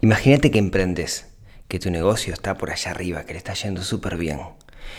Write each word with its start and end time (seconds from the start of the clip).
Imagínate 0.00 0.50
que 0.50 0.58
emprendes, 0.58 1.26
que 1.68 1.78
tu 1.78 1.90
negocio 1.90 2.32
está 2.32 2.56
por 2.56 2.70
allá 2.70 2.90
arriba, 2.90 3.24
que 3.24 3.32
le 3.32 3.38
está 3.38 3.54
yendo 3.54 3.82
súper 3.82 4.16
bien. 4.16 4.40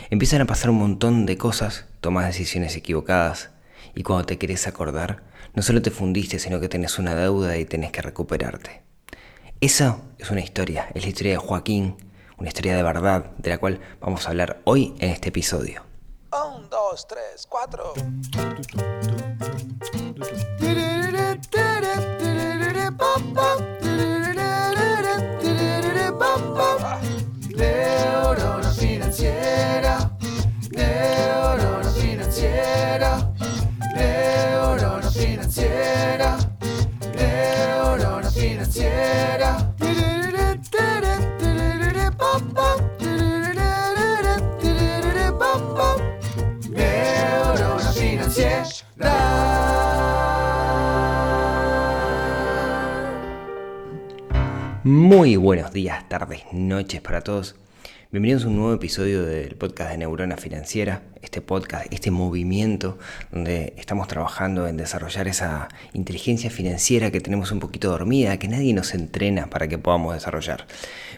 Empiezan 0.10 0.42
a 0.42 0.46
pasar 0.46 0.70
un 0.70 0.78
montón 0.78 1.26
de 1.26 1.38
cosas, 1.38 1.86
tomas 2.02 2.26
decisiones 2.26 2.76
equivocadas 2.76 3.50
y 3.96 4.04
cuando 4.04 4.26
te 4.26 4.38
querés 4.38 4.68
acordar, 4.68 5.24
no 5.56 5.62
solo 5.62 5.82
te 5.82 5.92
fundiste, 5.92 6.40
sino 6.40 6.60
que 6.60 6.70
tenés 6.70 7.00
una 7.00 7.16
deuda 7.16 7.58
y 7.58 7.66
tenés 7.66 7.92
que 7.92 8.02
recuperarte. 8.02 8.82
Esa 9.62 10.00
es 10.18 10.30
una 10.32 10.42
historia, 10.42 10.90
es 10.94 11.04
la 11.04 11.10
historia 11.10 11.32
de 11.34 11.38
Joaquín, 11.38 11.98
una 12.38 12.48
historia 12.48 12.76
de 12.76 12.84
verdad, 12.84 13.32
de 13.38 13.50
la 13.50 13.58
cual 13.58 13.80
vamos 14.00 14.26
a 14.26 14.30
hablar 14.30 14.62
hoy 14.64 14.94
en 15.00 15.10
este 15.10 15.30
episodio. 15.30 15.84
Un, 16.32 16.70
dos, 16.70 17.08
tres, 17.08 17.48
cuatro. 17.50 17.94
Muy 54.84 55.36
buenos 55.36 55.74
días, 55.74 56.08
tardes, 56.08 56.44
noches 56.52 57.02
para 57.02 57.22
todos. 57.22 57.56
Bienvenidos 58.12 58.46
a 58.46 58.48
un 58.48 58.56
nuevo 58.56 58.74
episodio 58.74 59.24
del 59.24 59.56
podcast 59.56 59.92
de 59.92 60.00
Neurona 60.00 60.36
Financiera, 60.36 61.04
este 61.22 61.42
podcast, 61.42 61.94
este 61.94 62.10
movimiento 62.10 62.98
donde 63.32 63.76
estamos 63.78 64.08
trabajando 64.08 64.68
en 64.68 64.78
desarrollar 64.78 65.28
esa 65.28 65.68
inteligencia 65.94 66.50
financiera 66.50 67.12
que 67.12 67.22
tenemos 67.22 67.52
un 67.52 67.60
poquito 67.60 67.92
dormida, 67.92 68.40
que 68.40 68.48
nadie 68.48 68.74
nos 68.74 68.96
entrena 68.96 69.52
para 69.52 69.68
que 69.68 69.78
podamos 69.78 70.16
desarrollar. 70.16 70.66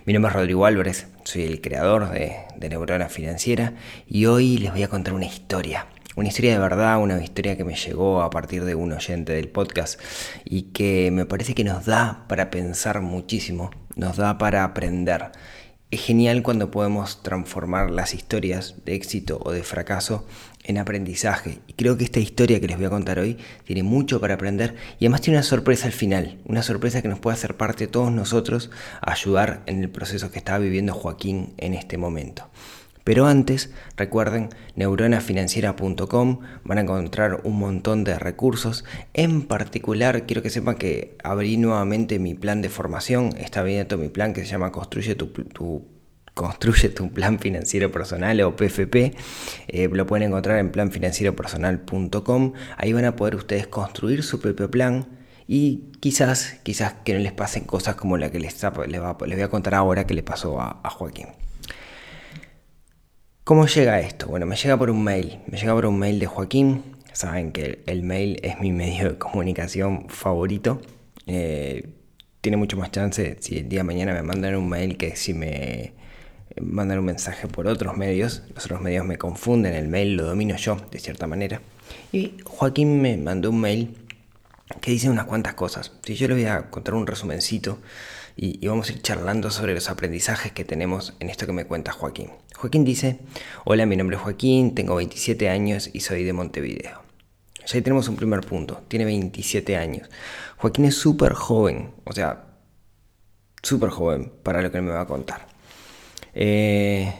Mi 0.06 0.12
nombre 0.12 0.32
es 0.32 0.36
Rodrigo 0.36 0.66
Álvarez, 0.66 1.08
soy 1.24 1.44
el 1.44 1.62
creador 1.62 2.10
de, 2.10 2.36
de 2.58 2.68
Neurona 2.68 3.08
Financiera 3.08 3.74
y 4.06 4.26
hoy 4.26 4.58
les 4.58 4.74
voy 4.74 4.84
a 4.84 4.90
contar 4.90 5.14
una 5.14 5.28
historia. 5.28 5.88
Una 6.18 6.28
historia 6.28 6.52
de 6.52 6.60
verdad, 6.60 7.02
una 7.02 7.24
historia 7.24 7.56
que 7.56 7.64
me 7.64 7.76
llegó 7.76 8.22
a 8.22 8.30
partir 8.30 8.66
de 8.66 8.76
un 8.76 8.92
oyente 8.92 9.32
del 9.32 9.48
podcast 9.48 9.98
y 10.44 10.64
que 10.64 11.10
me 11.10 11.26
parece 11.26 11.56
que 11.56 11.64
nos 11.64 11.86
da 11.86 12.26
para 12.28 12.52
pensar 12.52 13.00
muchísimo, 13.00 13.72
nos 13.96 14.18
da 14.18 14.38
para 14.38 14.66
aprender. 14.66 15.32
Es 15.92 16.00
genial 16.00 16.42
cuando 16.42 16.72
podemos 16.72 17.22
transformar 17.22 17.92
las 17.92 18.14
historias 18.14 18.76
de 18.86 18.96
éxito 18.96 19.42
o 19.44 19.52
de 19.52 19.62
fracaso 19.62 20.26
en 20.64 20.78
aprendizaje. 20.78 21.60
Y 21.68 21.74
creo 21.74 21.98
que 21.98 22.06
esta 22.06 22.22
historia 22.22 22.62
que 22.62 22.68
les 22.68 22.78
voy 22.78 22.86
a 22.86 22.90
contar 22.90 23.20
hoy 23.20 23.38
tiene 23.66 23.84
mucho 23.84 24.22
para 24.22 24.36
aprender 24.36 24.78
y 25.00 25.06
además 25.06 25.20
tiene 25.20 25.40
una 25.40 25.44
sorpresa 25.44 25.88
al 25.88 25.92
final. 25.92 26.40
Una 26.46 26.64
sorpresa 26.64 27.02
que 27.02 27.10
nos 27.10 27.20
puede 27.20 27.34
hacer 27.36 27.58
parte 27.58 27.88
de 27.88 27.92
todos 27.92 28.10
nosotros 28.10 28.72
ayudar 29.02 29.64
en 29.66 29.82
el 29.82 29.90
proceso 29.90 30.32
que 30.32 30.40
está 30.40 30.58
viviendo 30.60 30.94
Joaquín 30.94 31.54
en 31.58 31.74
este 31.74 31.98
momento. 31.98 32.50
Pero 33.04 33.26
antes, 33.26 33.72
recuerden, 33.98 34.50
neuronafinanciera.com 34.76 36.40
van 36.64 36.78
a 36.78 36.82
encontrar 36.82 37.42
un 37.44 37.58
montón 37.58 38.04
de 38.04 38.20
recursos. 38.20 38.86
En 39.14 39.42
particular, 39.44 40.26
quiero 40.26 40.42
que 40.44 40.50
sepan 40.50 40.76
que 40.76 41.18
abrí 41.24 41.58
nuevamente 41.58 42.20
mi 42.20 42.36
plan 42.36 42.62
de 42.62 42.70
formación. 42.70 43.36
Está 43.38 43.62
abierto 43.62 43.98
mi 43.98 44.10
plan 44.10 44.34
que 44.34 44.42
se 44.42 44.52
llama 44.52 44.72
Construye 44.72 45.16
tu, 45.16 45.28
tu 45.28 45.86
plan 47.14 47.40
financiero 47.40 47.92
personal 47.92 48.40
o 48.42 48.56
PFP. 48.56 49.16
Eh, 49.68 49.90
lo 49.92 50.06
pueden 50.06 50.28
encontrar 50.28 50.60
en 50.60 50.72
planfinancieropersonal.com. 50.72 52.54
Ahí 52.78 52.94
van 52.94 53.06
a 53.06 53.16
poder 53.16 53.36
ustedes 53.36 53.68
construir 53.68 54.24
su 54.24 54.40
propio 54.40 54.70
plan 54.70 55.08
y 55.48 55.92
quizás, 56.00 56.60
quizás 56.64 56.94
que 57.04 57.14
no 57.14 57.20
les 57.20 57.34
pasen 57.34 57.64
cosas 57.66 57.96
como 57.96 58.18
la 58.18 58.32
que 58.32 58.40
les, 58.40 58.64
va, 58.64 59.18
les 59.26 59.38
voy 59.38 59.42
a 59.42 59.50
contar 59.50 59.74
ahora 59.74 60.06
que 60.06 60.14
le 60.14 60.24
pasó 60.24 60.62
a 60.62 60.90
Joaquín. 60.90 61.28
¿Cómo 63.44 63.66
llega 63.66 64.00
esto? 64.00 64.28
Bueno, 64.28 64.46
me 64.46 64.56
llega 64.56 64.78
por 64.78 64.92
un 64.92 65.04
mail. 65.04 65.40
Me 65.48 65.58
llega 65.58 65.74
por 65.74 65.88
un 65.88 65.98
mail 65.98 66.20
de 66.20 66.28
Joaquín. 66.28 66.84
Saben 67.12 67.52
que 67.52 67.82
el 67.88 68.04
mail 68.04 68.40
es 68.44 68.60
mi 68.60 68.72
medio 68.72 69.10
de 69.10 69.18
comunicación 69.18 70.08
favorito. 70.10 70.80
Eh, 71.26 71.90
tiene 72.42 72.58
mucho 72.58 72.78
más 72.78 72.92
chance 72.92 73.38
si 73.40 73.58
el 73.58 73.68
día 73.68 73.80
de 73.80 73.84
mañana 73.84 74.14
me 74.14 74.22
mandan 74.22 74.56
un 74.56 74.70
mail 74.70 74.96
que 74.96 75.16
si 75.16 75.34
me 75.34 75.94
mandan 76.62 77.00
un 77.00 77.06
mensaje 77.06 77.48
por 77.48 77.66
otros 77.66 77.98
medios. 77.98 78.44
Los 78.54 78.66
otros 78.66 78.82
medios 78.82 79.06
me 79.08 79.18
confunden, 79.18 79.74
el 79.74 79.88
mail 79.88 80.18
lo 80.18 80.26
domino 80.26 80.56
yo, 80.56 80.78
de 80.92 81.00
cierta 81.00 81.26
manera. 81.26 81.62
Y 82.12 82.38
Joaquín 82.44 83.02
me 83.02 83.18
mandó 83.18 83.50
un 83.50 83.60
mail 83.60 83.98
que 84.82 84.92
dice 84.92 85.10
unas 85.10 85.26
cuantas 85.26 85.56
cosas. 85.56 85.92
Si 86.04 86.14
yo 86.14 86.28
le 86.28 86.36
voy 86.36 86.46
a 86.46 86.70
contar 86.70 86.94
un 86.94 87.08
resumencito 87.08 87.80
y, 88.36 88.66
vamos 88.68 88.90
a 88.90 88.94
ir 88.94 89.02
charlando 89.02 89.52
sobre 89.52 89.74
los 89.74 89.90
aprendizajes 89.90 90.52
que 90.52 90.66
tenemos 90.66 91.16
en 91.20 91.30
esto 91.30 91.46
que 91.46 91.54
me 91.54 91.66
cuenta 91.66 91.92
Joaquín. 91.92 92.30
Joaquín 92.56 92.84
dice, 92.86 93.20
hola, 93.66 93.86
mi 93.86 93.96
nombre 93.96 94.16
es 94.18 94.22
Joaquín, 94.22 94.76
tengo 94.76 94.96
27 94.96 95.50
años 95.50 95.90
y 95.94 96.02
soy 96.02 96.24
de 96.24 96.34
Montevideo. 96.34 97.02
Ya 97.66 97.76
ahí 97.76 97.82
tenemos 97.82 98.08
un 98.08 98.16
primer 98.16 98.42
punto, 98.42 98.84
tiene 98.88 99.06
27 99.06 99.78
años. 99.78 100.10
Joaquín 100.58 100.86
es 100.86 100.96
súper 100.96 101.34
joven, 101.34 101.92
o 102.06 102.14
sea, 102.14 102.46
súper 103.62 103.90
joven 103.90 104.32
para 104.44 104.62
lo 104.62 104.72
que 104.72 104.82
me 104.82 104.92
va 104.92 105.02
a 105.02 105.08
contar. 105.08 105.48
Eh, 106.34 107.14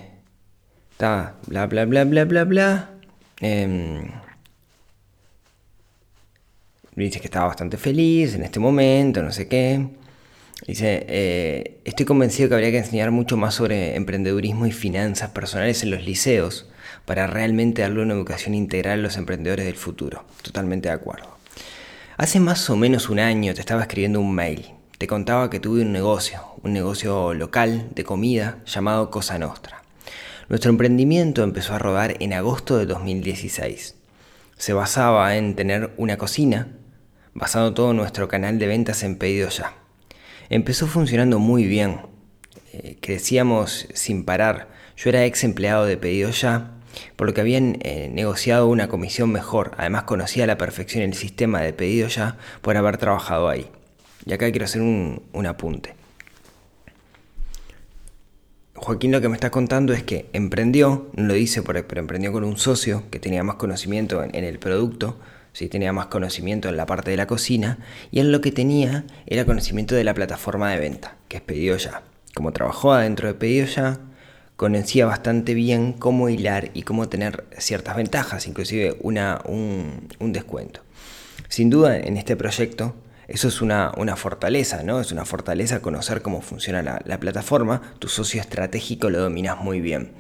está, 0.92 1.36
bla, 1.48 1.68
bla, 1.68 1.86
bla, 1.86 2.04
bla, 2.06 2.26
bla, 2.26 2.44
bla. 2.46 2.90
Eh, 3.42 4.12
dice 6.96 7.20
que 7.20 7.28
estaba 7.28 7.48
bastante 7.48 7.78
feliz 7.78 8.36
en 8.36 8.44
este 8.44 8.60
momento, 8.60 9.22
no 9.22 9.32
sé 9.32 9.48
qué. 9.48 9.88
Dice, 10.68 11.06
eh, 11.10 11.82
estoy 11.86 12.06
convencido 12.06 12.48
que 12.48 12.56
habría 12.56 12.72
que 12.72 12.78
enseñar 12.78 13.10
mucho 13.10 13.36
más 13.36 13.56
sobre 13.56 13.96
emprendedurismo 13.96 14.68
y 14.68 14.72
finanzas 14.72 15.32
personales 15.32 15.82
en 15.82 15.90
los 15.90 16.06
liceos 16.06 16.68
para 17.06 17.26
realmente 17.26 17.82
darle 17.82 18.04
una 18.04 18.14
educación 18.14 18.54
integral 18.54 19.00
a 19.00 19.02
los 19.02 19.18
emprendedores 19.18 19.66
del 19.66 19.76
futuro. 19.76 20.24
Totalmente 20.44 20.90
de 20.90 20.94
acuerdo. 20.94 21.36
Hace 22.18 22.40
más 22.40 22.70
o 22.70 22.76
menos 22.76 23.10
un 23.10 23.20
año 23.20 23.56
te 23.56 23.60
estaba 23.60 23.82
escribiendo 23.82 24.20
un 24.20 24.36
mail. 24.36 24.68
Te 25.00 25.08
contaba 25.08 25.50
que 25.50 25.60
tuve 25.60 25.82
un 25.82 25.92
negocio, 25.92 26.42
un 26.62 26.74
negocio 26.74 27.34
local 27.34 27.90
de 27.96 28.04
comida 28.04 28.60
llamado 28.68 29.10
Cosa 29.10 29.40
Nostra. 29.40 29.82
Nuestro 30.48 30.70
emprendimiento 30.70 31.44
empezó 31.44 31.74
a 31.74 31.80
rodar 31.80 32.18
en 32.20 32.34
agosto 32.34 32.78
de 32.78 32.86
2016. 32.86 33.96
Se 34.58 34.74
basaba 34.74 35.36
en 35.38 35.56
tener 35.56 35.92
una 35.98 36.18
cocina, 36.18 36.68
basado 37.34 37.74
todo 37.74 37.94
nuestro 37.94 38.28
canal 38.28 38.60
de 38.60 38.68
ventas 38.68 39.02
en 39.02 39.16
pedido 39.18 39.50
ya 39.50 39.81
empezó 40.52 40.86
funcionando 40.86 41.40
muy 41.40 41.66
bien. 41.66 42.02
Eh, 42.74 42.98
crecíamos 43.02 43.88
sin 43.94 44.26
parar. 44.26 44.70
Yo 44.98 45.10
era 45.10 45.26
ex 45.26 45.44
empleado 45.44 45.86
de 45.86 45.98
pedido 45.98 46.30
ya, 46.30 46.72
por 47.16 47.26
lo 47.26 47.34
que 47.34 47.42
habían 47.42 47.78
eh, 47.82 48.10
negociado 48.14 48.68
una 48.68 48.90
comisión 48.90 49.32
mejor. 49.32 49.72
Además 49.78 50.04
conocía 50.04 50.44
a 50.44 50.48
la 50.48 50.58
perfección 50.58 51.04
el 51.04 51.14
sistema 51.14 51.62
de 51.62 51.74
pedido 51.74 52.08
ya 52.10 52.38
por 52.62 52.78
haber 52.78 52.98
trabajado 52.98 53.50
ahí. 53.50 53.68
Y 54.26 54.34
acá 54.34 54.52
quiero 54.52 54.66
hacer 54.66 54.82
un, 54.82 55.24
un 55.32 55.46
apunte. 55.48 55.96
Joaquín 58.76 59.12
lo 59.12 59.22
que 59.22 59.30
me 59.30 59.36
está 59.36 59.52
contando 59.52 59.94
es 59.94 60.04
que 60.04 60.26
emprendió, 60.34 61.10
no 61.14 61.28
lo 61.28 61.34
dice, 61.34 61.62
pero 61.62 62.00
emprendió 62.00 62.32
con 62.32 62.44
un 62.44 62.58
socio 62.58 63.04
que 63.10 63.20
tenía 63.20 63.44
más 63.44 63.56
conocimiento 63.56 64.24
en, 64.24 64.36
en 64.36 64.44
el 64.44 64.60
producto, 64.60 65.18
¿sí? 65.54 65.70
tenía 65.70 65.94
más 65.94 66.08
conocimiento 66.08 66.70
en 66.70 66.78
la 66.78 66.86
parte 66.86 67.12
de 67.12 67.18
la 67.18 67.28
cocina 67.28 67.80
y 68.12 68.20
él 68.20 68.32
lo 68.32 68.42
que 68.42 68.52
tenía 68.52 69.06
era 69.26 69.46
conocimiento 69.46 69.96
de 69.96 70.04
la 70.04 70.14
plataforma 70.14 70.72
de 70.72 70.80
venta, 70.80 71.16
que 71.28 71.38
es 71.38 71.44
Pedido 71.44 71.78
Ya. 71.78 72.04
Como 72.34 72.54
trabajó 72.54 72.94
adentro 72.94 73.28
de 73.28 73.34
Pedido 73.34 73.68
Ya, 73.68 74.00
conocía 74.56 75.06
bastante 75.08 75.54
bien 75.54 75.94
cómo 75.94 76.30
hilar 76.30 76.70
y 76.74 76.84
cómo 76.84 77.10
tener 77.10 77.46
ciertas 77.58 77.96
ventajas, 77.96 78.46
inclusive 78.48 78.96
una, 79.02 79.42
un, 79.46 80.08
un 80.20 80.34
descuento. 80.34 80.82
Sin 81.50 81.70
duda, 81.70 81.98
en 81.98 82.16
este 82.16 82.36
proyecto, 82.36 82.96
eso 83.28 83.48
es 83.48 83.62
una, 83.62 83.92
una, 83.98 84.16
fortaleza, 84.16 84.84
¿no? 84.84 85.02
Es 85.02 85.12
una 85.12 85.26
fortaleza 85.26 85.82
conocer 85.82 86.22
cómo 86.22 86.42
funciona 86.42 86.84
la, 86.84 87.02
la 87.06 87.20
plataforma, 87.20 87.82
tu 87.98 88.08
socio 88.08 88.40
estratégico 88.40 89.10
lo 89.10 89.20
dominas 89.20 89.58
muy 89.58 89.82
bien. 89.82 90.12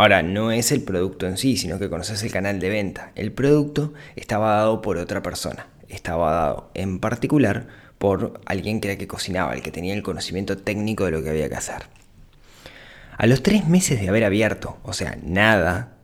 Ahora, 0.00 0.22
no 0.22 0.50
es 0.50 0.72
el 0.72 0.80
producto 0.80 1.26
en 1.26 1.36
sí, 1.36 1.58
sino 1.58 1.78
que 1.78 1.90
conoces 1.90 2.22
el 2.22 2.32
canal 2.32 2.58
de 2.58 2.70
venta. 2.70 3.12
El 3.16 3.32
producto 3.32 3.92
estaba 4.16 4.54
dado 4.54 4.80
por 4.80 4.96
otra 4.96 5.22
persona. 5.22 5.66
Estaba 5.90 6.32
dado 6.32 6.70
en 6.72 7.00
particular 7.00 7.66
por 7.98 8.40
alguien 8.46 8.80
que 8.80 8.88
era 8.88 8.96
que 8.96 9.06
cocinaba, 9.06 9.52
el 9.52 9.60
que 9.60 9.70
tenía 9.70 9.92
el 9.92 10.02
conocimiento 10.02 10.56
técnico 10.56 11.04
de 11.04 11.10
lo 11.10 11.22
que 11.22 11.28
había 11.28 11.50
que 11.50 11.56
hacer. 11.56 11.82
A 13.18 13.26
los 13.26 13.42
tres 13.42 13.68
meses 13.68 14.00
de 14.00 14.08
haber 14.08 14.24
abierto, 14.24 14.78
o 14.84 14.94
sea, 14.94 15.18
nada, 15.22 15.98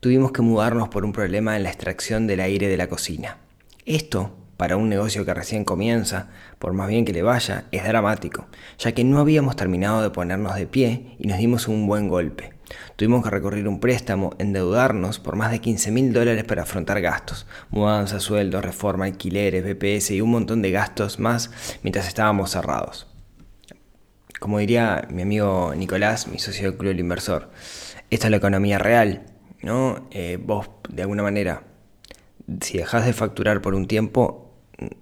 tuvimos 0.00 0.32
que 0.32 0.42
mudarnos 0.42 0.90
por 0.90 1.06
un 1.06 1.14
problema 1.14 1.56
en 1.56 1.62
la 1.62 1.70
extracción 1.70 2.26
del 2.26 2.40
aire 2.40 2.68
de 2.68 2.76
la 2.76 2.88
cocina. 2.88 3.38
Esto 3.86 4.36
para 4.58 4.76
un 4.76 4.90
negocio 4.90 5.24
que 5.24 5.32
recién 5.32 5.64
comienza, 5.64 6.28
por 6.58 6.74
más 6.74 6.86
bien 6.86 7.06
que 7.06 7.14
le 7.14 7.22
vaya, 7.22 7.64
es 7.72 7.82
dramático, 7.82 8.44
ya 8.78 8.92
que 8.92 9.04
no 9.04 9.20
habíamos 9.20 9.56
terminado 9.56 10.02
de 10.02 10.10
ponernos 10.10 10.54
de 10.54 10.66
pie 10.66 11.16
y 11.18 11.28
nos 11.28 11.38
dimos 11.38 11.66
un 11.66 11.86
buen 11.86 12.08
golpe. 12.08 12.51
Tuvimos 12.96 13.22
que 13.22 13.30
recurrir 13.30 13.68
un 13.68 13.80
préstamo, 13.80 14.34
endeudarnos 14.38 15.18
por 15.18 15.36
más 15.36 15.50
de 15.50 15.60
15 15.60 15.90
mil 15.90 16.12
dólares 16.12 16.44
para 16.44 16.62
afrontar 16.62 17.00
gastos, 17.00 17.46
mudanza, 17.70 18.20
sueldos, 18.20 18.64
reforma, 18.64 19.04
alquileres, 19.06 19.64
BPS 19.64 20.12
y 20.12 20.20
un 20.20 20.30
montón 20.30 20.62
de 20.62 20.70
gastos 20.70 21.18
más 21.18 21.50
mientras 21.82 22.08
estábamos 22.08 22.50
cerrados. 22.50 23.06
Como 24.40 24.58
diría 24.58 25.06
mi 25.10 25.22
amigo 25.22 25.72
Nicolás, 25.76 26.26
mi 26.26 26.38
socio 26.38 26.70
del 26.70 26.78
Club 26.78 26.98
Inversor, 26.98 27.50
esta 28.10 28.26
es 28.26 28.30
la 28.30 28.36
economía 28.38 28.78
real, 28.78 29.22
¿no? 29.62 30.08
Eh, 30.10 30.38
vos, 30.42 30.68
de 30.88 31.02
alguna 31.02 31.22
manera, 31.22 31.62
si 32.60 32.78
dejas 32.78 33.06
de 33.06 33.12
facturar 33.12 33.62
por 33.62 33.74
un 33.74 33.86
tiempo, 33.86 34.51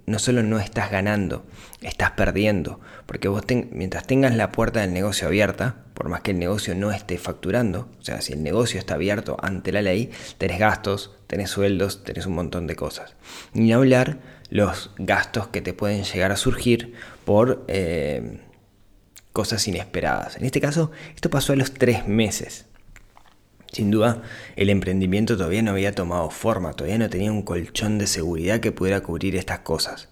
no 0.07 0.19
solo 0.19 0.43
no 0.43 0.59
estás 0.59 0.91
ganando, 0.91 1.45
estás 1.83 2.13
perdiendo. 2.13 2.81
Porque 3.07 3.29
vos 3.29 3.45
mientras 3.71 4.07
tengas 4.07 4.35
la 4.35 4.53
puerta 4.53 4.81
del 4.81 4.93
negocio 4.93 5.29
abierta, 5.29 5.85
por 5.95 6.09
más 6.09 6.21
que 6.23 6.31
el 6.31 6.39
negocio 6.39 6.75
no 6.75 6.93
esté 6.93 7.19
facturando, 7.19 7.89
o 7.99 8.03
sea, 8.03 8.21
si 8.21 8.33
el 8.33 8.43
negocio 8.43 8.79
está 8.79 8.95
abierto 8.95 9.37
ante 9.43 9.73
la 9.73 9.83
ley, 9.83 10.11
tenés 10.39 10.59
gastos, 10.59 11.13
tenés 11.27 11.51
sueldos, 11.51 12.05
tenés 12.05 12.27
un 12.27 12.35
montón 12.35 12.67
de 12.67 12.77
cosas. 12.77 13.15
Ni 13.53 13.73
hablar 13.73 14.19
los 14.49 14.91
gastos 14.99 15.49
que 15.49 15.61
te 15.61 15.75
pueden 15.75 16.05
llegar 16.05 16.33
a 16.33 16.37
surgir 16.37 16.95
por 17.25 17.65
eh, 17.69 18.41
cosas 19.33 19.67
inesperadas. 19.69 20.37
En 20.37 20.45
este 20.45 20.61
caso, 20.61 20.91
esto 21.15 21.31
pasó 21.31 21.53
a 21.53 21.57
los 21.57 21.73
tres 21.73 22.07
meses. 22.07 22.67
Sin 23.73 23.91
duda, 23.91 24.23
el 24.57 24.69
emprendimiento 24.69 25.37
todavía 25.37 25.63
no 25.63 25.71
había 25.71 25.93
tomado 25.93 26.31
forma, 26.31 26.73
todavía 26.73 26.99
no 26.99 27.09
tenía 27.09 27.31
un 27.31 27.43
colchón 27.43 27.99
de 27.99 28.07
seguridad 28.07 28.61
que 28.61 28.73
pudiera 28.73 29.01
cubrir 29.01 29.37
estas 29.37 29.61
cosas. 29.61 30.09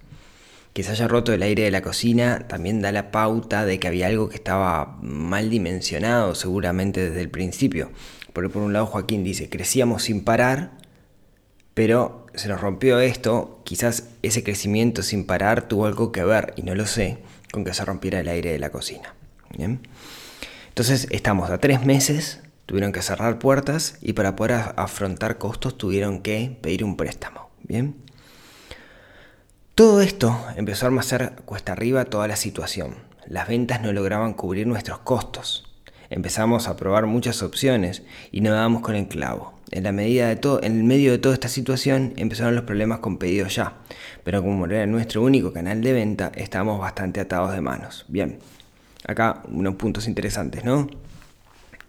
Que 0.72 0.84
se 0.84 0.92
haya 0.92 1.08
roto 1.08 1.32
el 1.32 1.42
aire 1.42 1.64
de 1.64 1.70
la 1.72 1.82
cocina 1.82 2.46
también 2.46 2.80
da 2.80 2.92
la 2.92 3.10
pauta 3.10 3.64
de 3.64 3.80
que 3.80 3.88
había 3.88 4.06
algo 4.06 4.28
que 4.28 4.36
estaba 4.36 4.98
mal 5.02 5.50
dimensionado 5.50 6.36
seguramente 6.36 7.08
desde 7.08 7.20
el 7.20 7.30
principio. 7.30 7.90
Porque 8.32 8.48
por 8.48 8.62
un 8.62 8.72
lado 8.72 8.86
Joaquín 8.86 9.24
dice, 9.24 9.48
crecíamos 9.48 10.04
sin 10.04 10.22
parar, 10.22 10.78
pero 11.74 12.26
se 12.34 12.48
nos 12.48 12.60
rompió 12.60 13.00
esto, 13.00 13.60
quizás 13.64 14.10
ese 14.22 14.44
crecimiento 14.44 15.02
sin 15.02 15.26
parar 15.26 15.66
tuvo 15.66 15.86
algo 15.86 16.12
que 16.12 16.22
ver, 16.22 16.52
y 16.56 16.62
no 16.62 16.76
lo 16.76 16.86
sé, 16.86 17.18
con 17.50 17.64
que 17.64 17.74
se 17.74 17.84
rompiera 17.84 18.20
el 18.20 18.28
aire 18.28 18.52
de 18.52 18.58
la 18.60 18.70
cocina. 18.70 19.14
Entonces 20.68 21.08
estamos 21.10 21.50
a 21.50 21.58
tres 21.58 21.84
meses 21.84 22.40
tuvieron 22.68 22.92
que 22.92 23.00
cerrar 23.00 23.38
puertas 23.38 23.96
y 24.02 24.12
para 24.12 24.36
poder 24.36 24.74
afrontar 24.76 25.38
costos 25.38 25.78
tuvieron 25.78 26.20
que 26.20 26.58
pedir 26.60 26.84
un 26.84 26.98
préstamo. 26.98 27.48
Bien. 27.62 27.96
Todo 29.74 30.02
esto 30.02 30.38
empezó 30.54 30.86
a 30.86 31.00
hacer 31.00 31.32
cuesta 31.46 31.72
arriba 31.72 32.04
toda 32.04 32.28
la 32.28 32.36
situación. 32.36 32.96
Las 33.26 33.48
ventas 33.48 33.80
no 33.80 33.90
lograban 33.94 34.34
cubrir 34.34 34.66
nuestros 34.66 34.98
costos. 34.98 35.64
Empezamos 36.10 36.68
a 36.68 36.76
probar 36.76 37.06
muchas 37.06 37.42
opciones 37.42 38.02
y 38.32 38.42
no 38.42 38.52
dábamos 38.52 38.82
con 38.82 38.96
el 38.96 39.08
clavo. 39.08 39.54
En, 39.70 39.84
la 39.84 39.92
medida 39.92 40.28
de 40.28 40.36
todo, 40.36 40.62
en 40.62 40.76
el 40.76 40.84
medio 40.84 41.12
de 41.12 41.18
toda 41.18 41.32
esta 41.32 41.48
situación 41.48 42.12
empezaron 42.16 42.54
los 42.54 42.64
problemas 42.64 42.98
con 42.98 43.16
pedidos 43.16 43.54
ya, 43.54 43.78
pero 44.24 44.42
como 44.42 44.66
era 44.66 44.84
nuestro 44.84 45.22
único 45.22 45.54
canal 45.54 45.80
de 45.80 45.94
venta, 45.94 46.32
estábamos 46.34 46.78
bastante 46.78 47.20
atados 47.20 47.52
de 47.52 47.62
manos. 47.62 48.04
Bien, 48.08 48.40
acá 49.06 49.42
unos 49.48 49.76
puntos 49.76 50.06
interesantes, 50.06 50.64
¿no? 50.64 50.86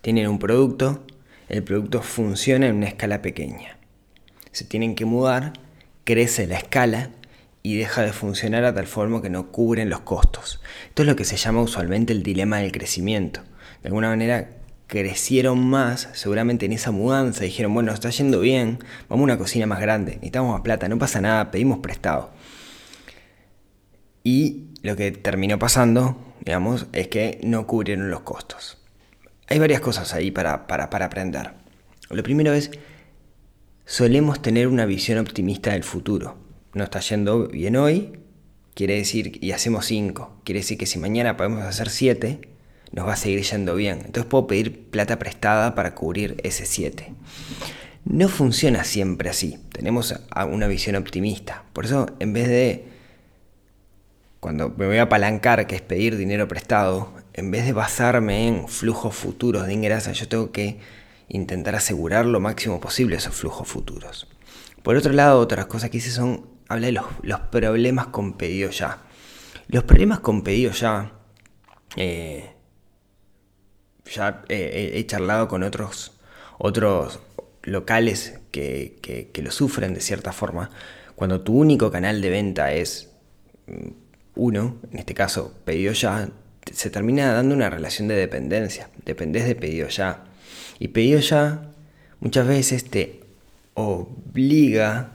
Tienen 0.02 0.28
un 0.28 0.40
producto, 0.40 1.06
el 1.48 1.64
producto 1.64 2.02
funciona 2.02 2.68
en 2.68 2.76
una 2.76 2.88
escala 2.88 3.22
pequeña. 3.22 3.78
Se 4.52 4.66
tienen 4.66 4.96
que 4.96 5.06
mudar, 5.06 5.54
crece 6.04 6.48
la 6.48 6.58
escala 6.58 7.12
y 7.64 7.78
deja 7.78 8.02
de 8.02 8.14
funcionar 8.14 8.64
a 8.64 8.74
tal 8.74 8.88
forma 8.88 9.22
que 9.22 9.30
no 9.30 9.52
cubren 9.52 9.90
los 9.90 10.02
costos. 10.02 10.62
Esto 10.88 11.04
es 11.04 11.08
lo 11.08 11.16
que 11.16 11.26
se 11.26 11.38
llama 11.38 11.62
usualmente 11.62 12.14
el 12.14 12.24
dilema 12.24 12.58
del 12.58 12.72
crecimiento. 12.72 13.42
De 13.82 13.90
alguna 13.90 14.10
manera 14.10 14.58
crecieron 14.88 15.64
más, 15.68 16.10
seguramente 16.14 16.66
en 16.66 16.74
esa 16.74 16.92
mudanza, 16.92 17.44
dijeron, 17.44 17.74
bueno, 17.74 17.94
está 17.94 18.10
yendo 18.10 18.40
bien, 18.40 18.80
vamos 19.08 19.22
a 19.22 19.26
una 19.26 19.38
cocina 19.38 19.68
más 19.68 19.80
grande, 19.80 20.14
necesitamos 20.14 20.52
más 20.52 20.62
plata, 20.62 20.90
no 20.90 20.98
pasa 20.98 21.22
nada, 21.22 21.52
pedimos 21.52 21.80
prestado. 21.80 22.32
Y 24.24 24.70
lo 24.82 24.96
que 24.96 25.12
terminó 25.12 25.60
pasando, 25.60 26.18
digamos, 26.44 26.88
es 26.92 27.08
que 27.08 27.40
no 27.44 27.68
cubrieron 27.68 28.10
los 28.10 28.22
costos. 28.22 28.79
Hay 29.50 29.58
varias 29.58 29.82
cosas 29.82 30.14
ahí 30.14 30.30
para, 30.30 30.68
para, 30.68 31.06
aprender. 31.06 31.52
Lo 32.12 32.22
primero 32.22 32.54
es, 32.54 32.70
solemos 33.86 34.42
tener 34.42 34.68
una 34.68 34.86
visión 34.86 35.18
optimista 35.18 35.72
del 35.72 35.84
futuro. 35.84 36.38
No 36.74 36.84
está 36.84 37.00
yendo 37.00 37.48
bien 37.48 37.76
hoy, 37.76 38.20
quiere 38.76 38.96
decir, 38.96 39.44
y 39.44 39.52
hacemos 39.52 39.88
5, 39.88 40.42
quiere 40.44 40.60
decir 40.60 40.78
que 40.78 40.86
si 40.86 41.00
mañana 41.00 41.36
podemos 41.36 41.64
hacer 41.64 41.90
7, 41.90 42.42
nos 42.92 43.08
va 43.08 43.14
a 43.14 43.18
seguir 43.18 43.42
yendo 43.42 43.74
bien. 43.74 44.02
Entonces 44.06 44.26
puedo 44.26 44.46
pedir 44.46 44.88
plata 44.92 45.18
prestada 45.18 45.74
para 45.74 45.96
cubrir 45.96 46.38
ese 46.44 46.68
7. 46.68 47.12
No 48.06 48.30
funciona 48.30 48.84
siempre 48.84 49.30
así. 49.30 49.58
Tenemos 49.72 50.16
una 50.52 50.68
visión 50.68 50.96
optimista. 50.96 51.64
Por 51.74 51.86
eso, 51.86 52.06
en 52.20 52.34
vez 52.34 52.48
de, 52.48 52.86
cuando 54.40 54.70
me 54.70 54.86
voy 54.86 54.98
a 54.98 55.04
apalancar, 55.04 55.66
que 55.66 55.76
es 55.76 55.82
pedir 55.82 56.18
dinero 56.18 56.48
prestado, 56.48 57.19
en 57.40 57.52
vez 57.52 57.66
de 57.66 57.74
basarme 57.74 58.48
en 58.48 58.68
flujos 58.68 59.16
futuros 59.16 59.66
de 59.66 59.74
ingresos, 59.74 60.20
yo 60.20 60.28
tengo 60.28 60.52
que 60.52 60.80
intentar 61.28 61.76
asegurar 61.76 62.26
lo 62.26 62.40
máximo 62.40 62.80
posible 62.80 63.16
esos 63.16 63.36
flujos 63.36 63.68
futuros. 63.68 64.28
Por 64.84 64.96
otro 64.96 65.14
lado, 65.14 65.40
otras 65.40 65.66
cosas 65.66 65.90
que 65.90 65.98
hice 65.98 66.12
son, 66.12 66.48
habla 66.68 66.88
de 66.88 66.92
los, 66.94 67.40
problemas 67.52 68.08
con 68.08 68.34
pedido 68.34 68.70
ya. 68.70 69.00
Los 69.68 69.84
problemas 69.84 70.20
con 70.20 70.44
pedido 70.44 70.72
ya, 70.72 71.14
eh, 71.96 72.54
ya 74.06 74.44
he 74.50 75.06
charlado 75.06 75.48
con 75.48 75.64
otros, 75.64 76.20
otros 76.58 77.20
locales 77.64 78.40
que, 78.52 79.00
que 79.32 79.42
lo 79.42 79.52
sufren 79.52 79.94
de 79.94 80.02
cierta 80.02 80.34
forma. 80.34 80.72
Cuando 81.16 81.42
tu 81.42 81.54
único 81.54 81.92
canal 81.92 82.22
de 82.22 82.30
venta 82.30 82.72
es 82.72 83.10
mm, 83.68 83.90
uno, 84.36 84.78
en 84.92 85.00
este 85.00 85.14
caso 85.14 85.54
pedido 85.66 85.92
ya, 85.94 86.30
se 86.74 86.90
termina 86.90 87.34
dando 87.34 87.56
una 87.56 87.70
relación 87.70 88.08
de 88.08 88.16
dependencia. 88.16 88.90
Dependés 89.06 89.46
de 89.46 89.56
pedido 89.56 89.88
ya. 89.88 90.26
Y 90.80 90.90
pedido 90.90 91.20
ya 91.20 91.72
muchas 92.20 92.48
veces 92.48 92.90
te 92.90 93.22
obliga 93.74 95.12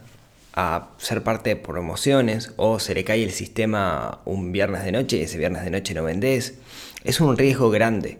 a 0.53 0.91
ser 0.97 1.23
parte 1.23 1.49
de 1.49 1.55
promociones 1.57 2.51
o 2.55 2.79
se 2.79 2.95
le 2.95 3.03
cae 3.03 3.23
el 3.23 3.31
sistema 3.31 4.21
un 4.25 4.51
viernes 4.51 4.83
de 4.83 4.91
noche 4.91 5.17
y 5.17 5.21
ese 5.21 5.37
viernes 5.37 5.63
de 5.63 5.71
noche 5.71 5.93
no 5.93 6.03
vendés. 6.03 6.55
Es 7.03 7.19
un 7.19 7.37
riesgo 7.37 7.69
grande. 7.69 8.19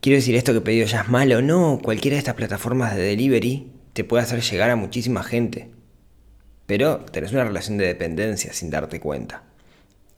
Quiero 0.00 0.16
decir 0.16 0.36
esto 0.36 0.52
que 0.52 0.60
pedido 0.60 0.86
ya 0.86 1.02
es 1.02 1.08
malo, 1.08 1.42
no, 1.42 1.80
cualquiera 1.82 2.14
de 2.14 2.20
estas 2.20 2.34
plataformas 2.34 2.94
de 2.94 3.02
delivery 3.02 3.70
te 3.92 4.04
puede 4.04 4.22
hacer 4.22 4.40
llegar 4.40 4.70
a 4.70 4.76
muchísima 4.76 5.22
gente. 5.22 5.70
Pero 6.66 7.00
tenés 7.00 7.32
una 7.32 7.44
relación 7.44 7.76
de 7.76 7.86
dependencia 7.86 8.52
sin 8.52 8.70
darte 8.70 9.00
cuenta 9.00 9.49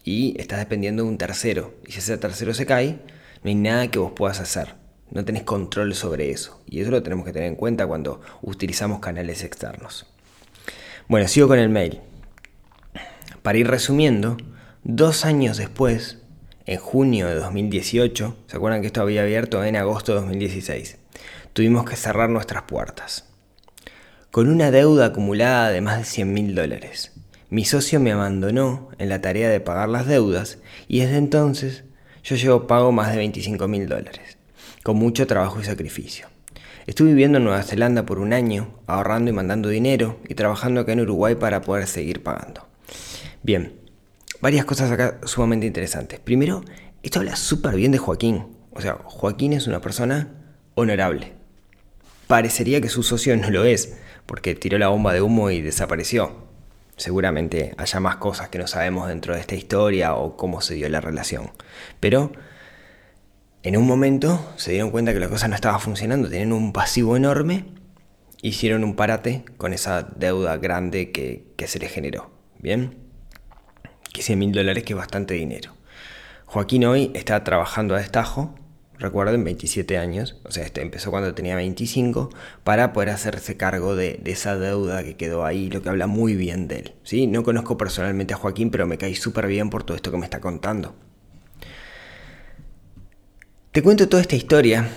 y 0.05 0.41
estás 0.41 0.59
dependiendo 0.59 1.05
de 1.05 1.09
un 1.09 1.19
tercero. 1.19 1.75
Y 1.87 1.93
si 1.93 1.99
ese 1.99 2.19
tercero 2.19 2.55
se 2.55 2.67
cae, 2.67 2.99
no 3.43 3.49
hay 3.49 3.55
nada 3.55 3.89
que 3.89 3.99
vos 3.99 4.13
puedas 4.13 4.41
hacer. 4.41 4.75
No 5.11 5.25
tenés 5.25 5.43
control 5.43 5.95
sobre 5.95 6.31
eso. 6.31 6.63
Y 6.67 6.81
eso 6.81 6.91
lo 6.91 7.03
tenemos 7.03 7.25
que 7.25 7.33
tener 7.33 7.49
en 7.49 7.57
cuenta 7.57 7.87
cuando 7.87 8.21
utilizamos 8.41 9.01
canales 9.01 9.45
externos. 9.45 10.07
Bueno, 11.09 11.29
sigo 11.29 11.49
con 11.49 11.59
el 11.59 11.69
mail. 11.69 12.01
Para 13.43 13.59
ir 13.59 13.69
resumiendo, 13.69 14.37
dos 14.85 15.25
años 15.25 15.57
después, 15.59 16.19
en 16.65 16.79
junio 16.79 17.29
de 17.29 17.35
2018, 17.35 18.37
¿se 18.47 18.57
acuerdan 18.57 18.81
que 18.81 18.87
esto 18.87 19.03
había 19.03 19.23
abierto 19.23 19.63
en 19.65 19.77
agosto 19.77 20.13
de 20.13 20.21
2016? 20.21 20.99
Tuvimos 21.53 21.85
que 21.85 21.97
cerrar 21.97 22.31
nuestras 22.31 22.63
puertas. 22.63 23.27
Con 24.31 24.49
una 24.49 24.71
deuda 24.71 25.07
acumulada 25.07 25.71
de 25.71 25.83
más 25.83 25.99
de 25.99 26.05
100 26.05 26.33
mil 26.33 26.55
dólares 26.55 27.13
mi 27.53 27.67
socio 27.67 28.01
me 28.01 28.13
abandonó 28.13 28.89
en 28.97 29.11
la 29.11 29.21
tarea 29.21 29.51
de 29.51 29.61
pagar 29.61 29.91
las 29.91 30.07
deudas 30.07 30.57
y 30.89 31.01
desde 31.01 31.19
entonces 31.19 31.85
yo 32.25 32.35
llevo 32.37 32.67
pago 32.67 32.93
más 32.93 33.11
de 33.11 33.19
25 33.19 33.69
mil 33.69 33.91
dólares, 33.91 34.39
con 34.83 34.97
mucho 34.97 35.27
trabajo 35.27 35.61
y 35.61 35.65
sacrificio. 35.65 36.29
Estuve 36.87 37.09
viviendo 37.09 37.37
en 37.37 37.45
Nueva 37.45 37.63
Zelanda 37.63 38.07
por 38.07 38.21
un 38.21 38.33
año, 38.33 38.71
ahorrando 38.87 39.31
y 39.31 39.35
mandando 39.35 39.69
dinero 39.69 40.19
y 40.27 40.35
trabajando 40.35 40.81
acá 40.81 40.93
en 40.93 41.03
Uruguay 41.03 41.35
para 41.35 41.61
poder 41.61 41.87
seguir 41.89 42.23
pagando. 42.23 42.67
Bien, 43.43 43.75
varias 44.41 44.65
cosas 44.65 44.91
acá 44.91 45.21
sumamente 45.25 45.67
interesantes. 45.67 46.21
Primero, 46.21 46.65
esto 47.03 47.19
habla 47.19 47.37
súper 47.37 47.77
bien 47.77 47.93
de 47.93 47.99
Joaquín. 47.99 48.47
O 48.71 48.81
sea, 48.81 48.95
Joaquín 49.05 49.53
es 49.53 49.67
una 49.67 49.83
persona 49.83 50.31
honorable. 50.75 51.35
Parecería 52.29 52.81
que 52.81 52.89
su 52.89 53.03
socio 53.03 53.37
no 53.37 53.51
lo 53.51 53.67
es, 53.67 53.99
porque 54.25 54.55
tiró 54.55 54.79
la 54.79 54.89
bomba 54.89 55.13
de 55.13 55.21
humo 55.21 55.51
y 55.51 55.61
desapareció. 55.61 56.51
Seguramente 57.03 57.75
haya 57.79 57.99
más 57.99 58.15
cosas 58.15 58.49
que 58.49 58.61
no 58.61 58.69
sabemos 58.69 59.09
dentro 59.09 59.35
de 59.35 59.41
esta 59.41 59.57
historia 59.57 60.15
o 60.15 60.37
cómo 60.37 60.61
se 60.61 60.75
dio 60.75 60.89
la 60.89 61.01
relación. 61.01 61.51
Pero 61.99 62.31
en 63.65 63.77
un 63.77 63.89
momento 63.89 64.53
se 64.55 64.71
dieron 64.71 64.93
cuenta 64.93 65.13
que 65.13 65.19
la 65.19 65.29
cosa 65.29 65.49
no 65.49 65.57
estaba 65.57 65.81
funcionando, 65.81 66.29
tenían 66.29 66.53
un 66.53 66.73
pasivo 66.73 67.17
enorme, 67.17 67.65
hicieron 68.41 68.85
un 68.85 68.95
parate 68.95 69.45
con 69.57 69.73
esa 69.73 70.05
deuda 70.15 70.59
grande 70.59 71.11
que, 71.11 71.53
se 71.67 71.81
les 71.81 71.91
generó. 71.91 72.31
¿bien? 72.61 72.97
Que 74.13 74.23
100 74.23 74.39
mil 74.39 74.53
dólares 74.53 74.85
que 74.85 74.93
es 74.93 74.97
bastante 74.97 75.35
dinero. 75.35 75.73
Joaquín 76.47 76.85
hoy 76.85 77.11
está 77.15 77.43
trabajando 77.43 77.97
a 77.97 77.99
destajo, 77.99 78.55
recuerden, 79.03 79.45
27 79.45 79.99
años, 79.99 80.37
o 80.45 80.51
sea, 80.51 80.65
este 80.65 80.81
empezó 80.81 81.11
cuando 81.11 81.35
tenía 81.35 81.57
25, 81.57 82.31
para 82.65 82.93
poder 82.93 83.11
hacerse 83.11 83.57
cargo 83.57 83.95
de, 83.95 84.21
esa 84.25 84.57
deuda 84.57 85.05
que 85.05 85.17
quedó 85.17 85.45
ahí, 85.45 85.69
lo 85.69 85.83
que 85.83 85.91
habla 85.91 86.07
muy 86.07 86.35
bien 86.35 86.69
de 86.69 86.79
él. 86.79 86.93
¿sí? 87.03 87.27
No 87.27 87.43
conozco 87.43 87.77
personalmente 87.77 88.33
a 88.33 88.39
Joaquín, 88.39 88.71
pero 88.71 88.87
me 88.87 88.99
cae 88.99 89.15
súper 89.15 89.47
bien 89.47 89.69
por 89.69 89.85
todo 89.85 89.97
esto 89.97 90.11
que 90.11 90.17
me 90.17 90.25
está 90.25 90.41
contando. 90.41 90.95
Te 93.73 93.83
cuento 93.83 94.09
toda 94.09 94.23
esta 94.23 94.37
historia 94.37 94.89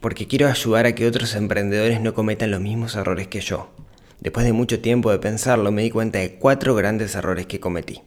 porque 0.00 0.26
quiero 0.26 0.48
ayudar 0.48 0.86
a 0.86 0.94
que 0.94 1.06
otros 1.06 1.34
emprendedores 1.34 2.00
no 2.00 2.14
cometan 2.14 2.50
los 2.50 2.60
mismos 2.60 2.94
errores 2.94 3.28
que 3.28 3.40
yo. 3.40 3.70
Después 4.20 4.46
de 4.46 4.52
mucho 4.52 4.80
tiempo 4.80 5.10
de 5.10 5.18
pensarlo, 5.18 5.72
me 5.72 5.82
di 5.82 5.90
cuenta 5.90 6.18
de 6.18 6.34
cuatro 6.36 6.74
grandes 6.74 7.14
errores 7.14 7.46
que 7.46 7.60
cometí. 7.60 8.02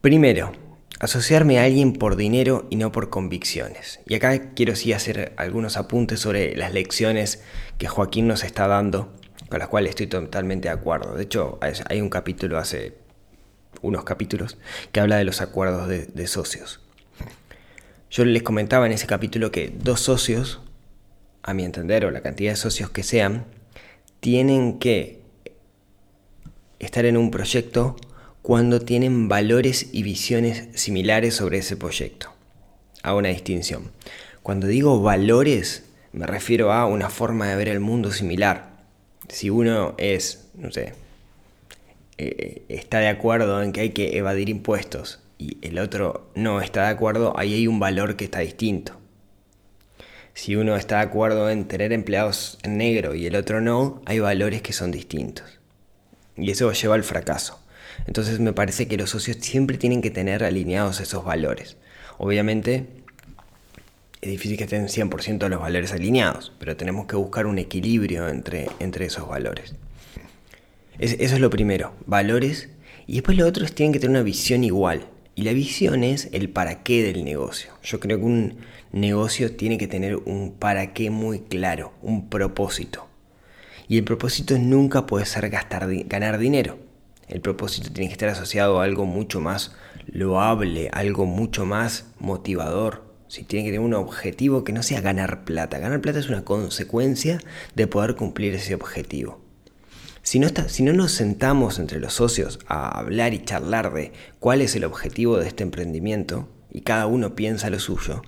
Primero, 0.00 0.52
asociarme 1.00 1.58
a 1.58 1.64
alguien 1.64 1.92
por 1.92 2.16
dinero 2.16 2.66
y 2.70 2.76
no 2.76 2.92
por 2.92 3.10
convicciones. 3.10 4.00
Y 4.06 4.14
acá 4.14 4.52
quiero 4.54 4.76
sí 4.76 4.92
hacer 4.92 5.32
algunos 5.36 5.76
apuntes 5.76 6.20
sobre 6.20 6.56
las 6.56 6.72
lecciones 6.72 7.42
que 7.78 7.88
Joaquín 7.88 8.28
nos 8.28 8.44
está 8.44 8.66
dando, 8.66 9.12
con 9.48 9.58
las 9.58 9.68
cuales 9.68 9.90
estoy 9.90 10.06
totalmente 10.06 10.68
de 10.68 10.74
acuerdo. 10.74 11.14
De 11.14 11.24
hecho, 11.24 11.58
hay 11.60 12.00
un 12.00 12.10
capítulo 12.10 12.58
hace 12.58 12.96
unos 13.82 14.04
capítulos 14.04 14.56
que 14.92 15.00
habla 15.00 15.16
de 15.16 15.24
los 15.24 15.40
acuerdos 15.40 15.88
de, 15.88 16.06
de 16.06 16.26
socios. 16.26 16.80
Yo 18.10 18.24
les 18.24 18.42
comentaba 18.42 18.86
en 18.86 18.92
ese 18.92 19.06
capítulo 19.06 19.50
que 19.50 19.72
dos 19.76 20.00
socios, 20.00 20.60
a 21.42 21.52
mi 21.52 21.64
entender, 21.64 22.04
o 22.04 22.10
la 22.10 22.20
cantidad 22.20 22.52
de 22.52 22.56
socios 22.56 22.90
que 22.90 23.02
sean, 23.02 23.44
tienen 24.20 24.78
que 24.78 25.22
estar 26.78 27.04
en 27.04 27.16
un 27.16 27.30
proyecto 27.30 27.96
cuando 28.44 28.78
tienen 28.78 29.26
valores 29.26 29.88
y 29.92 30.02
visiones 30.02 30.68
similares 30.74 31.34
sobre 31.34 31.56
ese 31.56 31.78
proyecto. 31.78 32.28
Hago 33.02 33.16
una 33.16 33.30
distinción. 33.30 33.90
Cuando 34.42 34.66
digo 34.66 35.00
valores, 35.00 35.86
me 36.12 36.26
refiero 36.26 36.70
a 36.70 36.84
una 36.84 37.08
forma 37.08 37.48
de 37.48 37.56
ver 37.56 37.68
el 37.68 37.80
mundo 37.80 38.12
similar. 38.12 38.82
Si 39.30 39.48
uno 39.48 39.94
es, 39.96 40.50
no 40.56 40.70
sé, 40.70 40.92
eh, 42.18 42.64
está 42.68 42.98
de 42.98 43.08
acuerdo 43.08 43.62
en 43.62 43.72
que 43.72 43.80
hay 43.80 43.90
que 43.92 44.18
evadir 44.18 44.50
impuestos 44.50 45.20
y 45.38 45.56
el 45.66 45.78
otro 45.78 46.30
no 46.34 46.60
está 46.60 46.82
de 46.82 46.88
acuerdo, 46.88 47.32
ahí 47.38 47.54
hay 47.54 47.66
un 47.66 47.80
valor 47.80 48.14
que 48.14 48.24
está 48.24 48.40
distinto. 48.40 49.00
Si 50.34 50.54
uno 50.54 50.76
está 50.76 50.96
de 50.96 51.04
acuerdo 51.04 51.48
en 51.48 51.64
tener 51.64 51.94
empleados 51.94 52.58
en 52.62 52.76
negro 52.76 53.14
y 53.14 53.24
el 53.24 53.36
otro 53.36 53.62
no, 53.62 54.02
hay 54.04 54.18
valores 54.18 54.60
que 54.60 54.74
son 54.74 54.90
distintos. 54.90 55.46
Y 56.36 56.50
eso 56.50 56.70
lleva 56.72 56.94
al 56.94 57.04
fracaso. 57.04 57.63
Entonces 58.06 58.40
me 58.40 58.52
parece 58.52 58.88
que 58.88 58.96
los 58.96 59.10
socios 59.10 59.38
siempre 59.40 59.78
tienen 59.78 60.02
que 60.02 60.10
tener 60.10 60.44
alineados 60.44 61.00
esos 61.00 61.24
valores. 61.24 61.76
Obviamente 62.18 62.86
es 64.20 64.30
difícil 64.30 64.56
que 64.56 64.64
estén 64.64 64.86
100% 64.86 65.48
los 65.48 65.60
valores 65.60 65.92
alineados, 65.92 66.52
pero 66.58 66.76
tenemos 66.76 67.06
que 67.06 67.16
buscar 67.16 67.46
un 67.46 67.58
equilibrio 67.58 68.28
entre, 68.28 68.68
entre 68.80 69.06
esos 69.06 69.28
valores. 69.28 69.74
eso 70.98 71.34
es 71.34 71.40
lo 71.40 71.50
primero, 71.50 71.94
valores. 72.06 72.70
Y 73.06 73.14
después 73.14 73.36
lo 73.36 73.46
otro 73.46 73.64
es 73.64 73.74
tienen 73.74 73.92
que 73.92 74.00
tener 74.00 74.16
una 74.16 74.22
visión 74.22 74.64
igual. 74.64 75.06
Y 75.34 75.42
la 75.42 75.52
visión 75.52 76.04
es 76.04 76.28
el 76.32 76.48
para 76.48 76.82
qué 76.82 77.02
del 77.02 77.24
negocio. 77.24 77.72
Yo 77.82 78.00
creo 78.00 78.18
que 78.18 78.24
un 78.24 78.58
negocio 78.92 79.54
tiene 79.56 79.78
que 79.78 79.88
tener 79.88 80.16
un 80.16 80.52
para 80.52 80.94
qué 80.94 81.10
muy 81.10 81.40
claro, 81.40 81.92
un 82.00 82.30
propósito. 82.30 83.08
Y 83.88 83.98
el 83.98 84.04
propósito 84.04 84.56
nunca 84.58 85.06
puede 85.06 85.26
ser 85.26 85.50
gastar, 85.50 85.86
ganar 86.06 86.38
dinero. 86.38 86.78
El 87.28 87.40
propósito 87.40 87.90
tiene 87.92 88.08
que 88.08 88.14
estar 88.14 88.28
asociado 88.28 88.80
a 88.80 88.84
algo 88.84 89.06
mucho 89.06 89.40
más 89.40 89.72
loable, 90.06 90.90
algo 90.92 91.26
mucho 91.26 91.64
más 91.64 92.06
motivador. 92.18 93.04
Si 93.28 93.42
tiene 93.42 93.64
que 93.64 93.72
tener 93.72 93.84
un 93.84 93.94
objetivo 93.94 94.64
que 94.64 94.72
no 94.72 94.82
sea 94.82 95.00
ganar 95.00 95.44
plata. 95.44 95.78
Ganar 95.78 96.00
plata 96.00 96.18
es 96.18 96.28
una 96.28 96.44
consecuencia 96.44 97.40
de 97.74 97.86
poder 97.86 98.14
cumplir 98.14 98.54
ese 98.54 98.74
objetivo. 98.74 99.40
Si 100.22 100.38
no, 100.38 100.46
está, 100.46 100.68
si 100.68 100.82
no 100.82 100.92
nos 100.92 101.12
sentamos 101.12 101.78
entre 101.78 102.00
los 102.00 102.14
socios 102.14 102.58
a 102.66 102.98
hablar 102.98 103.34
y 103.34 103.44
charlar 103.44 103.92
de 103.92 104.12
cuál 104.38 104.62
es 104.62 104.74
el 104.74 104.84
objetivo 104.84 105.36
de 105.36 105.48
este 105.48 105.62
emprendimiento 105.62 106.48
y 106.70 106.80
cada 106.80 107.06
uno 107.06 107.34
piensa 107.34 107.68
lo 107.68 107.78
suyo, 107.78 108.22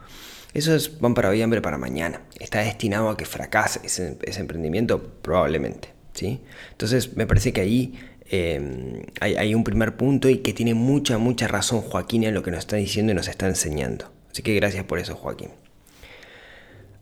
eso 0.53 0.75
es 0.75 0.89
pan 0.89 1.15
para 1.15 1.29
hoy, 1.29 1.43
hambre 1.43 1.63
para 1.63 1.79
mañana. 1.79 2.23
Está 2.39 2.61
destinado 2.61 3.09
a 3.09 3.17
que 3.17 3.25
fracase 3.25 3.81
ese, 3.85 4.41
emprendimiento 4.41 5.03
probablemente. 5.21 5.93
¿sí? 6.13 6.41
Entonces 6.73 7.17
me 7.17 7.27
parece 7.27 7.53
que 7.53 7.61
ahí 7.61 7.99
em, 8.31 9.03
hay, 9.21 9.55
un 9.55 9.65
primer 9.65 9.97
punto 9.97 10.29
y 10.29 10.39
que 10.39 10.53
tiene 10.53 10.75
mucha, 10.75 11.19
mucha 11.19 11.49
razón 11.49 11.83
Joaquín 11.83 12.25
en 12.25 12.35
lo 12.35 12.43
que 12.43 12.51
nos 12.51 12.61
está 12.61 12.77
diciendo 12.77 13.13
y 13.13 13.15
nos 13.15 13.29
está 13.29 13.47
enseñando. 13.47 14.11
Así 14.31 14.43
que 14.43 14.55
gracias 14.55 14.85
por 14.85 14.99
eso 14.99 15.15
Joaquín. 15.17 15.51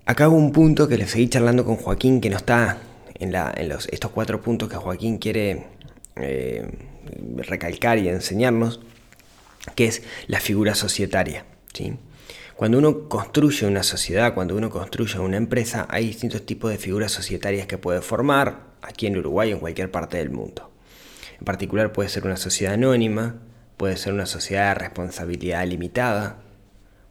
Acá 0.06 0.28
un 0.28 0.52
punto 0.52 0.86
que 0.86 0.98
le 0.98 1.06
seguí 1.06 1.28
charlando 1.28 1.64
con 1.64 1.76
Joaquín 1.76 2.20
que 2.20 2.30
no 2.30 2.36
está 2.36 2.78
en, 3.14 3.32
los, 3.68 3.88
estos 3.88 4.10
cuatro 4.10 4.42
puntos 4.42 4.68
que 4.68 4.76
Joaquín 4.76 5.18
quiere 5.18 5.64
eh, 6.16 6.68
recalcar 7.36 7.98
y 7.98 8.08
enseñarnos, 8.08 8.80
que 9.74 9.86
es 9.86 10.02
la 10.26 10.40
figura 10.40 10.74
societaria. 10.74 11.46
¿sí? 11.72 11.94
Cuando 12.56 12.78
uno 12.78 13.08
construye 13.08 13.66
una 13.66 13.82
sociedad, 13.82 14.34
cuando 14.34 14.56
uno 14.56 14.70
construye 14.70 15.18
una 15.18 15.36
empresa, 15.36 15.86
hay 15.90 16.06
distintos 16.06 16.46
tipos 16.46 16.70
de 16.70 16.78
figuras 16.78 17.10
societarias 17.10 17.66
que 17.66 17.78
puede 17.78 18.00
formar 18.00 18.74
aquí 18.80 19.06
en 19.06 19.16
Uruguay 19.16 19.52
o 19.52 19.54
en 19.54 19.60
cualquier 19.60 19.90
parte 19.90 20.18
del 20.18 20.30
mundo. 20.30 20.70
En 21.38 21.44
particular 21.44 21.92
puede 21.92 22.08
ser 22.08 22.24
una 22.24 22.36
sociedad 22.36 22.74
anónima, 22.74 23.36
puede 23.76 23.96
ser 23.96 24.12
una 24.12 24.26
sociedad 24.26 24.68
de 24.68 24.74
responsabilidad 24.74 25.66
limitada, 25.66 26.38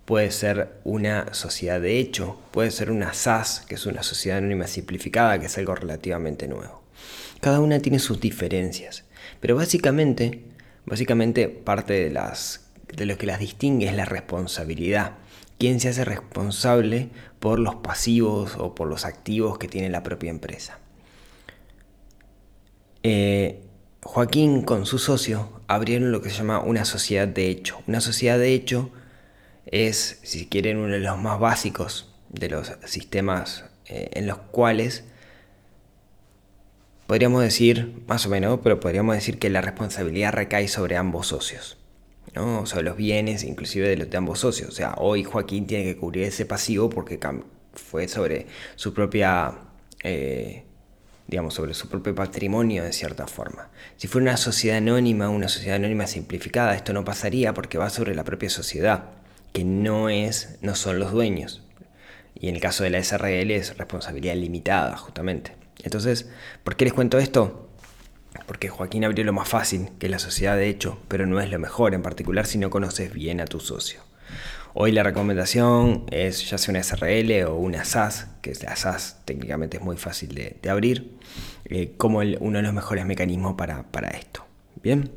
puede 0.05 0.31
ser 0.31 0.79
una 0.83 1.33
sociedad 1.33 1.81
de 1.81 1.99
hecho, 1.99 2.39
puede 2.51 2.71
ser 2.71 2.91
una 2.91 3.13
SAS, 3.13 3.65
que 3.67 3.75
es 3.75 3.85
una 3.85 4.03
sociedad 4.03 4.39
anónima 4.39 4.67
simplificada, 4.67 5.39
que 5.39 5.47
es 5.47 5.57
algo 5.57 5.75
relativamente 5.75 6.47
nuevo. 6.47 6.83
Cada 7.41 7.59
una 7.59 7.79
tiene 7.79 7.99
sus 7.99 8.19
diferencias, 8.19 9.03
pero 9.39 9.55
básicamente, 9.55 10.43
básicamente 10.85 11.49
parte 11.49 11.93
de, 11.93 12.11
las, 12.11 12.67
de 12.87 13.05
lo 13.05 13.17
que 13.17 13.27
las 13.27 13.39
distingue 13.39 13.87
es 13.87 13.95
la 13.95 14.05
responsabilidad 14.05 15.13
quién 15.63 15.79
se 15.79 15.87
hace 15.87 16.03
responsable 16.03 17.07
por 17.39 17.57
los 17.57 17.75
pasivos 17.75 18.55
o 18.57 18.75
por 18.75 18.89
los 18.89 19.05
activos 19.05 19.57
que 19.57 19.69
tiene 19.69 19.89
la 19.89 20.03
propia 20.03 20.29
empresa. 20.29 20.77
Eh, 23.01 23.62
Joaquín 24.03 24.63
con 24.63 24.85
su 24.85 24.99
socio 24.99 25.61
abrieron 25.67 26.11
lo 26.11 26.21
que 26.21 26.29
se 26.29 26.37
llama 26.37 26.59
una 26.59 26.85
sociedad 26.85 27.27
de 27.27 27.49
hecho. 27.49 27.81
Una 27.87 28.01
sociedad 28.01 28.37
de 28.37 28.53
hecho 28.53 28.91
es, 29.65 30.19
si 30.23 30.47
quieren, 30.47 30.77
uno 30.77 30.93
de 30.93 30.99
los 30.99 31.17
más 31.17 31.39
básicos 31.39 32.13
de 32.29 32.49
los 32.49 32.71
sistemas 32.85 33.65
eh, 33.85 34.09
en 34.13 34.27
los 34.27 34.37
cuales 34.37 35.05
podríamos 37.07 37.41
decir, 37.43 38.03
más 38.07 38.25
o 38.25 38.29
menos, 38.29 38.59
pero 38.63 38.79
podríamos 38.79 39.15
decir 39.15 39.39
que 39.39 39.49
la 39.49 39.61
responsabilidad 39.61 40.33
recae 40.33 40.67
sobre 40.67 40.97
ambos 40.97 41.27
socios. 41.27 41.77
¿no? 42.35 42.65
sobre 42.65 42.83
los 42.83 42.97
bienes, 42.97 43.43
inclusive 43.43 43.87
de, 43.87 43.97
los, 43.97 44.09
de 44.09 44.17
ambos 44.17 44.39
socios. 44.39 44.69
O 44.69 44.71
sea, 44.71 44.95
hoy 44.97 45.23
Joaquín 45.23 45.67
tiene 45.67 45.83
que 45.83 45.97
cubrir 45.97 46.23
ese 46.23 46.45
pasivo 46.45 46.89
porque 46.89 47.19
fue 47.73 48.07
sobre 48.07 48.47
su 48.75 48.93
propia, 48.93 49.53
eh, 50.03 50.63
digamos, 51.27 51.53
sobre 51.53 51.73
su 51.73 51.89
propio 51.89 52.13
patrimonio 52.13 52.83
de 52.83 52.93
cierta 52.93 53.27
forma. 53.27 53.69
Si 53.97 54.07
fuera 54.07 54.23
una 54.23 54.37
sociedad 54.37 54.77
anónima, 54.77 55.29
una 55.29 55.47
sociedad 55.47 55.77
anónima 55.77 56.07
simplificada, 56.07 56.75
esto 56.75 56.93
no 56.93 57.05
pasaría 57.05 57.53
porque 57.53 57.77
va 57.77 57.89
sobre 57.89 58.15
la 58.15 58.23
propia 58.23 58.49
sociedad, 58.49 59.05
que 59.51 59.63
no 59.63 60.09
es, 60.09 60.57
no 60.61 60.75
son 60.75 60.99
los 60.99 61.11
dueños. 61.11 61.63
Y 62.35 62.49
en 62.49 62.55
el 62.55 62.61
caso 62.61 62.83
de 62.83 62.89
la 62.89 63.03
SRL 63.03 63.51
es 63.51 63.77
responsabilidad 63.77 64.35
limitada, 64.35 64.97
justamente. 64.97 65.55
Entonces, 65.83 66.29
¿por 66.63 66.75
qué 66.75 66.85
les 66.85 66.93
cuento 66.93 67.17
esto? 67.17 67.63
porque 68.45 68.69
Joaquín 68.69 69.05
abrió 69.05 69.23
lo 69.23 69.33
más 69.33 69.47
fácil, 69.47 69.89
que 69.99 70.07
es 70.07 70.11
la 70.11 70.19
sociedad 70.19 70.57
de 70.57 70.67
hecho, 70.67 70.99
pero 71.07 71.25
no 71.25 71.39
es 71.39 71.49
lo 71.49 71.59
mejor, 71.59 71.93
en 71.93 72.01
particular 72.01 72.45
si 72.45 72.57
no 72.57 72.69
conoces 72.69 73.13
bien 73.13 73.39
a 73.39 73.45
tu 73.45 73.59
socio. 73.59 74.01
Hoy 74.75 74.91
la 74.91 75.03
recomendación 75.03 76.05
es 76.09 76.49
ya 76.49 76.57
sea 76.57 76.71
una 76.71 76.81
SRL 76.81 77.43
o 77.45 77.55
una 77.55 77.85
SAS, 77.85 78.27
que 78.41 78.53
la 78.63 78.75
SAS 78.75 79.19
técnicamente 79.23 79.77
es 79.77 79.83
muy 79.83 79.97
fácil 79.97 80.33
de, 80.33 80.69
abrir, 80.69 81.11
eh, 81.65 81.93
como 81.97 82.19
uno 82.19 82.57
de 82.57 82.63
los 82.63 82.73
mejores 82.73 83.05
mecanismos 83.05 83.53
para, 83.53 83.83
para 83.83 84.09
esto. 84.09 84.43
Bien, 84.81 85.11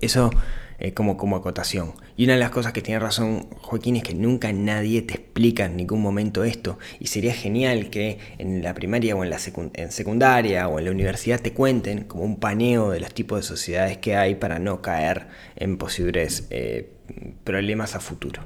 eso 0.00 0.30
eh, 0.78 0.92
como, 0.92 1.16
como 1.16 1.36
acotación. 1.36 1.94
Y 2.16 2.24
una 2.24 2.34
de 2.34 2.40
las 2.40 2.50
cosas 2.50 2.72
que 2.72 2.82
tiene 2.82 3.00
razón 3.00 3.48
Joaquín 3.60 3.96
es 3.96 4.02
que 4.02 4.14
nunca 4.14 4.52
nadie 4.52 5.02
te 5.02 5.14
explica 5.14 5.66
en 5.66 5.76
ningún 5.76 6.00
momento 6.00 6.44
esto. 6.44 6.78
Y 7.00 7.06
sería 7.06 7.34
genial 7.34 7.90
que 7.90 8.18
en 8.38 8.62
la 8.62 8.74
primaria 8.74 9.16
o 9.16 9.24
en 9.24 9.30
la 9.30 9.38
secundaria 9.38 10.68
o 10.68 10.78
en 10.78 10.84
la 10.86 10.90
universidad 10.90 11.40
te 11.40 11.52
cuenten 11.52 12.04
como 12.04 12.24
un 12.24 12.38
paneo 12.38 12.90
de 12.90 13.00
los 13.00 13.12
tipos 13.14 13.40
de 13.40 13.42
sociedades 13.42 13.98
que 13.98 14.16
hay 14.16 14.34
para 14.34 14.58
no 14.58 14.82
caer 14.82 15.26
en 15.56 15.76
posibles 15.78 16.46
eh, 16.50 16.90
problemas 17.44 17.94
a 17.94 18.00
futuro. 18.00 18.42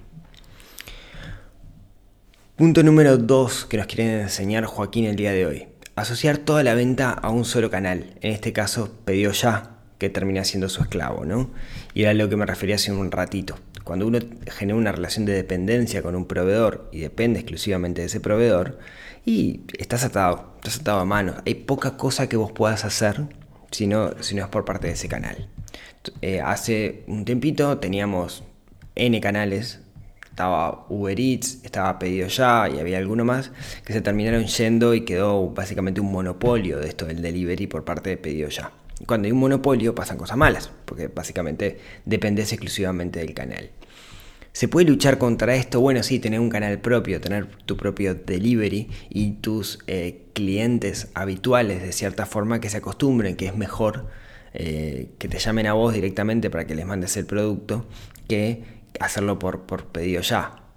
Punto 2.56 2.82
número 2.82 3.18
2 3.18 3.66
que 3.66 3.76
nos 3.76 3.86
quiere 3.86 4.22
enseñar 4.22 4.64
Joaquín 4.64 5.04
el 5.04 5.16
día 5.16 5.32
de 5.32 5.46
hoy. 5.46 5.68
asociar 5.94 6.38
toda 6.38 6.62
la 6.62 6.74
venta 6.74 7.10
a 7.10 7.28
un 7.30 7.44
solo 7.44 7.70
canal, 7.70 8.14
en 8.20 8.32
este 8.32 8.52
caso 8.52 8.92
pedido 9.04 9.32
ya, 9.32 9.77
que 9.98 10.10
termina 10.10 10.44
siendo 10.44 10.68
su 10.68 10.82
esclavo, 10.82 11.24
¿no? 11.24 11.50
Y 11.94 12.02
era 12.02 12.14
lo 12.14 12.28
que 12.28 12.36
me 12.36 12.46
refería 12.46 12.76
hace 12.76 12.92
un 12.92 13.10
ratito. 13.10 13.58
Cuando 13.84 14.06
uno 14.06 14.18
genera 14.46 14.78
una 14.78 14.92
relación 14.92 15.24
de 15.24 15.32
dependencia 15.32 16.02
con 16.02 16.14
un 16.14 16.26
proveedor 16.26 16.88
y 16.92 17.00
depende 17.00 17.40
exclusivamente 17.40 18.02
de 18.02 18.06
ese 18.06 18.20
proveedor, 18.20 18.78
y 19.24 19.62
estás 19.78 20.04
atado, 20.04 20.54
estás 20.56 20.80
atado 20.80 21.00
a 21.00 21.04
mano. 21.04 21.34
Hay 21.46 21.54
poca 21.54 21.96
cosa 21.96 22.28
que 22.28 22.36
vos 22.36 22.52
puedas 22.52 22.84
hacer 22.84 23.26
si 23.70 23.86
no, 23.86 24.12
si 24.22 24.34
no 24.34 24.42
es 24.44 24.48
por 24.48 24.64
parte 24.64 24.86
de 24.86 24.94
ese 24.94 25.08
canal. 25.08 25.48
Eh, 26.22 26.40
hace 26.40 27.04
un 27.06 27.24
tiempito 27.24 27.78
teníamos 27.78 28.44
N 28.94 29.20
canales, 29.20 29.80
estaba 30.30 30.86
Uber 30.88 31.18
Eats, 31.18 31.58
estaba 31.64 31.98
Pedido 31.98 32.28
Ya 32.28 32.68
y 32.68 32.78
había 32.78 32.98
alguno 32.98 33.24
más 33.24 33.50
que 33.84 33.92
se 33.92 34.00
terminaron 34.00 34.46
yendo 34.46 34.94
y 34.94 35.02
quedó 35.02 35.50
básicamente 35.50 36.00
un 36.00 36.10
monopolio 36.10 36.78
de 36.78 36.88
esto 36.88 37.04
del 37.04 37.20
delivery 37.20 37.66
por 37.66 37.84
parte 37.84 38.10
de 38.10 38.16
Pedido 38.16 38.48
Ya. 38.48 38.72
Cuando 39.06 39.26
hay 39.26 39.32
un 39.32 39.38
monopolio 39.38 39.94
pasan 39.94 40.18
cosas 40.18 40.36
malas, 40.36 40.70
porque 40.84 41.08
básicamente 41.08 41.78
dependes 42.04 42.52
exclusivamente 42.52 43.20
del 43.20 43.34
canal. 43.34 43.70
¿Se 44.52 44.66
puede 44.66 44.88
luchar 44.88 45.18
contra 45.18 45.54
esto? 45.54 45.80
Bueno, 45.80 46.02
sí, 46.02 46.18
tener 46.18 46.40
un 46.40 46.48
canal 46.48 46.80
propio, 46.80 47.20
tener 47.20 47.46
tu 47.46 47.76
propio 47.76 48.14
delivery 48.14 48.88
y 49.08 49.32
tus 49.34 49.78
eh, 49.86 50.24
clientes 50.32 51.08
habituales 51.14 51.82
de 51.82 51.92
cierta 51.92 52.26
forma 52.26 52.60
que 52.60 52.68
se 52.68 52.78
acostumbren, 52.78 53.36
que 53.36 53.46
es 53.46 53.56
mejor 53.56 54.08
eh, 54.54 55.10
que 55.18 55.28
te 55.28 55.38
llamen 55.38 55.66
a 55.68 55.74
vos 55.74 55.94
directamente 55.94 56.50
para 56.50 56.66
que 56.66 56.74
les 56.74 56.86
mandes 56.86 57.16
el 57.16 57.26
producto 57.26 57.86
que 58.26 58.64
hacerlo 58.98 59.38
por, 59.38 59.62
por 59.62 59.86
pedido 59.86 60.22
ya 60.22 60.67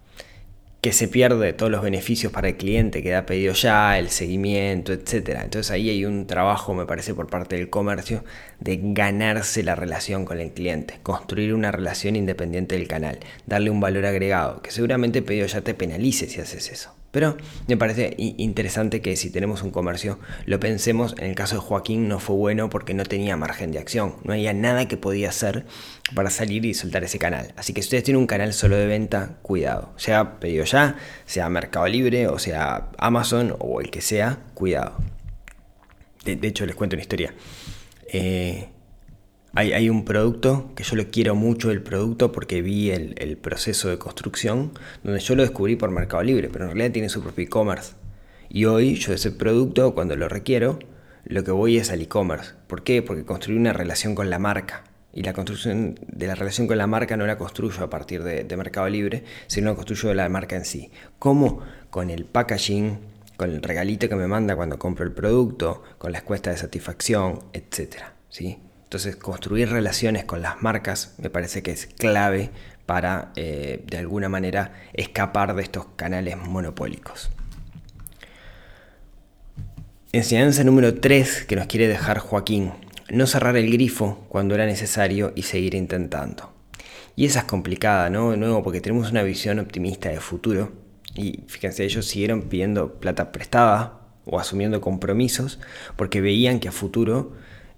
que 0.82 0.94
se 0.94 1.08
pierde 1.08 1.54
todos 1.54 1.72
los 1.72 1.84
beneficios 1.84 2.32
para 2.32 2.50
el 2.50 2.58
cliente 2.58 3.04
que 3.04 3.12
da 3.12 3.28
pedido 3.28 3.54
ya, 3.54 4.00
el 4.00 4.10
seguimiento, 4.10 4.92
etc. 4.92 5.40
Entonces 5.44 5.70
ahí 5.70 5.92
hay 5.92 6.06
un 6.06 6.26
trabajo, 6.26 6.74
me 6.74 6.88
parece, 6.88 7.14
por 7.14 7.28
parte 7.28 7.56
del 7.56 7.70
comercio 7.70 8.24
de 8.60 8.80
ganarse 8.82 9.62
la 9.62 9.76
relación 9.76 10.26
con 10.26 10.40
el 10.40 10.52
cliente, 10.52 11.00
construir 11.04 11.54
una 11.54 11.72
relación 11.72 12.16
independiente 12.16 12.78
del 12.78 12.88
canal, 12.88 13.20
darle 13.46 13.70
un 13.70 13.80
valor 13.80 14.08
agregado, 14.08 14.64
que 14.64 14.72
seguramente 14.72 15.22
pedido 15.22 15.46
ya 15.46 15.62
te 15.62 15.76
penalice 15.76 16.28
si 16.28 16.42
haces 16.42 16.72
eso. 16.72 17.01
Pero 17.12 17.36
me 17.68 17.78
parece 17.78 18.16
interesante 18.18 19.02
que 19.02 19.16
si 19.18 19.30
tenemos 19.30 19.64
un 19.64 19.72
comercio 19.72 20.18
lo 20.46 20.60
pensemos. 20.60 21.14
En 21.18 21.26
el 21.26 21.36
caso 21.36 21.56
de 21.56 21.62
Joaquín 21.62 22.08
no 22.08 22.20
fue 22.20 22.36
bueno 22.36 22.70
porque 22.70 22.94
no 22.94 23.04
tenía 23.04 23.36
margen 23.36 23.72
de 23.72 23.80
acción. 23.80 24.16
No 24.24 24.34
había 24.34 24.54
nada 24.54 24.88
que 24.88 24.98
podía 24.98 25.30
hacer 25.30 25.66
para 26.16 26.30
salir 26.30 26.66
y 26.66 26.74
soltar 26.74 27.04
ese 27.04 27.20
canal. 27.20 27.54
Así 27.58 27.74
que 27.74 27.82
si 27.82 27.88
ustedes 27.88 28.06
tienen 28.06 28.22
un 28.22 28.28
canal 28.28 28.54
solo 28.54 28.78
de 28.78 28.88
venta, 28.88 29.38
cuidado. 29.42 29.94
Sea 29.98 30.40
pedido 30.40 30.64
ya, 30.64 30.96
sea 31.26 31.50
Mercado 31.50 31.88
Libre, 31.88 32.28
o 32.28 32.40
sea 32.40 32.90
Amazon 32.98 33.56
o 33.60 33.82
el 33.82 33.92
que 33.92 34.02
sea, 34.02 34.40
cuidado. 34.54 34.96
De, 36.24 36.48
hecho, 36.48 36.66
les 36.66 36.76
cuento 36.76 36.96
una 36.96 37.02
historia. 37.02 37.34
Eh, 38.08 38.70
hay, 39.54 39.90
un 39.90 40.06
producto 40.06 40.72
que 40.76 40.84
yo 40.84 40.96
lo 40.96 41.12
quiero 41.12 41.36
mucho, 41.36 41.72
el 41.72 41.82
producto, 41.82 42.32
porque 42.32 42.62
vi 42.62 42.92
el, 42.92 43.38
proceso 43.38 43.90
de 43.90 43.98
construcción, 43.98 44.72
donde 45.04 45.20
yo 45.20 45.36
lo 45.36 45.44
descubrí 45.44 45.76
por 45.76 45.92
Mercado 45.92 46.24
Libre, 46.24 46.50
pero 46.50 46.66
en 46.66 46.72
realidad 46.72 46.94
tiene 46.94 47.10
su 47.10 47.22
propio 47.22 47.44
e-commerce. 47.44 47.94
Y 48.50 48.66
hoy 48.66 48.96
yo 48.96 49.14
ese 49.14 49.32
producto, 49.32 49.94
cuando 49.94 50.16
lo 50.16 50.30
requiero, 50.30 50.80
lo 51.26 51.44
que 51.44 51.52
voy 51.52 51.78
es 51.78 51.92
al 51.92 52.02
e-commerce. 52.02 52.54
¿Por 52.68 52.84
qué? 52.84 53.02
Porque 53.02 53.26
construí 53.26 53.58
una 53.58 53.74
relación 53.74 54.16
con 54.16 54.30
la 54.30 54.40
marca. 54.40 54.86
Y 55.14 55.24
la 55.24 55.34
construcción 55.34 56.00
de 56.08 56.28
la 56.28 56.36
relación 56.36 56.68
con 56.68 56.78
la 56.78 56.88
marca 56.88 57.18
no 57.18 57.28
la 57.28 57.38
construyo 57.38 57.84
a 57.84 57.90
partir 57.90 58.24
de, 58.24 58.46
de 58.46 58.58
Mercado 58.58 58.88
Libre, 58.88 59.26
sino 59.48 59.70
la 59.70 59.76
construyo 59.76 60.10
de 60.10 60.16
la 60.16 60.30
marca 60.30 60.56
en 60.56 60.64
sí. 60.64 60.92
¿Cómo? 61.20 61.60
Con 61.90 62.10
el 62.10 62.24
packaging, 62.24 63.00
con 63.36 63.50
el 63.50 63.62
regalito 63.62 64.08
que 64.08 64.16
me 64.16 64.28
manda 64.28 64.56
cuando 64.56 64.80
compro 64.80 65.04
el 65.04 65.12
producto, 65.12 65.84
con 65.98 66.14
la 66.14 66.20
encuesta 66.20 66.52
de 66.52 66.58
satisfacción, 66.58 67.40
etc. 67.52 67.96
¿sí? 68.30 68.60
Entonces, 68.92 69.16
construir 69.16 69.70
relaciones 69.70 70.26
con 70.26 70.42
las 70.42 70.62
marcas 70.62 71.16
me 71.18 71.30
parece 71.30 71.64
que 71.64 71.72
es 71.72 71.86
clave 71.86 72.50
para, 72.86 73.32
eh, 73.38 73.86
de 73.88 73.98
alguna 73.98 74.28
manera, 74.28 74.74
escapar 74.92 75.56
de 75.56 75.64
estos 75.64 75.86
canales 75.96 76.36
monopólicos. 76.36 77.30
Enseñanza 80.12 80.66
número 80.66 80.96
3 80.96 81.46
que 81.46 81.56
nos 81.56 81.68
quiere 81.68 81.88
dejar 81.88 82.20
Joaquín. 82.20 82.74
No 83.10 83.28
cerrar 83.28 83.56
el 83.56 83.72
grifo 83.72 84.26
cuando 84.28 84.56
era 84.56 84.66
necesario 84.66 85.32
y 85.38 85.44
seguir 85.44 85.74
intentando. 85.74 86.52
Y 87.16 87.24
esa 87.24 87.40
es 87.40 87.46
complicada, 87.46 88.10
¿no? 88.10 88.32
De 88.32 88.38
nuevo, 88.38 88.62
porque 88.62 88.82
tenemos 88.82 89.10
una 89.10 89.24
visión 89.24 89.60
optimista 89.60 90.10
de 90.10 90.20
futuro. 90.20 90.74
Y 91.16 91.46
fíjense, 91.48 91.86
ellos 91.86 92.08
siguieron 92.08 92.42
pidiendo 92.50 93.00
plata 93.00 93.32
prestada 93.32 94.02
o 94.26 94.38
asumiendo 94.38 94.82
compromisos 94.82 95.60
porque 95.96 96.20
veían 96.20 96.60
que 96.60 96.68
a 96.68 96.74
futuro 96.74 97.32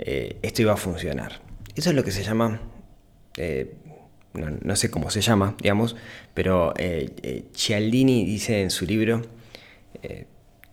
eh, 0.06 0.38
esto 0.42 0.62
iba 0.62 0.74
a 0.74 0.78
funcionar. 0.78 1.42
Eso 1.76 1.89
es 1.89 1.96
lo 1.96 2.04
que 2.04 2.12
se 2.12 2.24
llama, 2.24 2.60
eh, 3.38 3.74
no, 4.34 4.76
sé 4.76 4.92
cómo 4.92 5.10
se 5.10 5.22
llama, 5.22 5.56
digamos, 5.62 5.96
pero 6.34 6.74
eh, 6.78 7.46
Cialdini 7.56 8.26
dice 8.26 8.62
en 8.62 8.70
su 8.70 8.86
libro, 8.86 9.22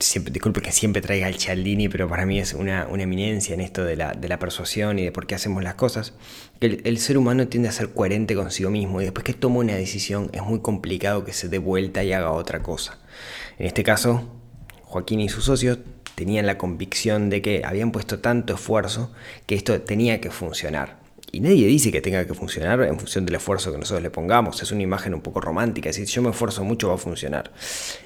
siempre, 0.00 0.32
disculpe 0.32 0.62
que 0.62 0.72
siempre 0.72 1.00
traiga 1.00 1.28
el 1.28 1.38
Cialdini, 1.38 1.88
pero 1.88 2.08
para 2.08 2.26
mí 2.26 2.40
es 2.40 2.54
una, 2.54 2.88
eminencia 2.90 3.54
en 3.54 3.60
esto 3.60 3.84
de 3.84 3.94
la, 3.94 4.38
persuasión 4.40 4.98
y 4.98 5.04
de 5.04 5.12
por 5.12 5.28
qué 5.28 5.36
hacemos 5.36 5.62
las 5.62 5.74
cosas, 5.74 6.14
que 6.58 6.80
el, 6.82 6.98
ser 6.98 7.16
humano 7.16 7.46
tiende 7.46 7.68
a 7.68 7.72
ser 7.72 7.90
coherente 7.90 8.34
consigo 8.34 8.70
mismo 8.70 9.00
y 9.00 9.04
después 9.04 9.22
que 9.22 9.34
toma 9.34 9.60
una 9.60 9.76
decisión 9.76 10.28
es 10.32 10.42
muy 10.42 10.58
complicado 10.58 11.24
que 11.24 11.32
se 11.32 11.48
dé 11.48 11.58
vuelta 11.58 12.02
y 12.02 12.12
haga 12.12 12.32
otra 12.32 12.64
cosa. 12.64 12.98
En 13.58 13.66
este 13.66 13.84
caso, 13.84 14.28
Joaquín 14.82 15.20
y 15.20 15.28
sus 15.28 15.44
socios 15.44 15.78
tenían 16.14 16.46
la 16.46 16.58
convicción 16.58 17.30
de 17.30 17.42
que 17.42 17.62
habían 17.64 17.92
puesto 17.92 18.18
tanto 18.20 18.54
esfuerzo 18.54 19.12
que 19.46 19.54
esto 19.54 19.80
tenía 19.82 20.20
que 20.20 20.30
funcionar. 20.30 20.98
Y 21.32 21.40
nadie 21.40 21.66
dice 21.66 21.92
que 21.92 22.00
tenga 22.00 22.26
que 22.26 22.34
funcionar 22.34 22.82
en 22.82 22.98
función 22.98 23.24
del 23.24 23.36
esfuerzo 23.36 23.70
que 23.70 23.78
nosotros 23.78 24.02
le 24.02 24.10
pongamos. 24.10 24.62
Es 24.62 24.72
una 24.72 24.82
imagen 24.82 25.14
un 25.14 25.20
poco 25.20 25.40
romántica. 25.40 25.92
Si 25.92 26.04
yo 26.04 26.22
me 26.22 26.30
esfuerzo 26.30 26.64
mucho 26.64 26.88
va 26.88 26.94
a 26.94 26.98
funcionar. 26.98 27.52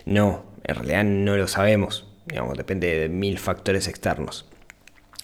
No, 0.04 0.44
en 0.64 0.74
realidad 0.74 1.04
no 1.04 1.36
lo 1.36 1.48
sabemos. 1.48 2.06
Digamos, 2.26 2.56
depende 2.56 2.98
de 2.98 3.08
mil 3.08 3.38
factores 3.38 3.88
externos. 3.88 4.46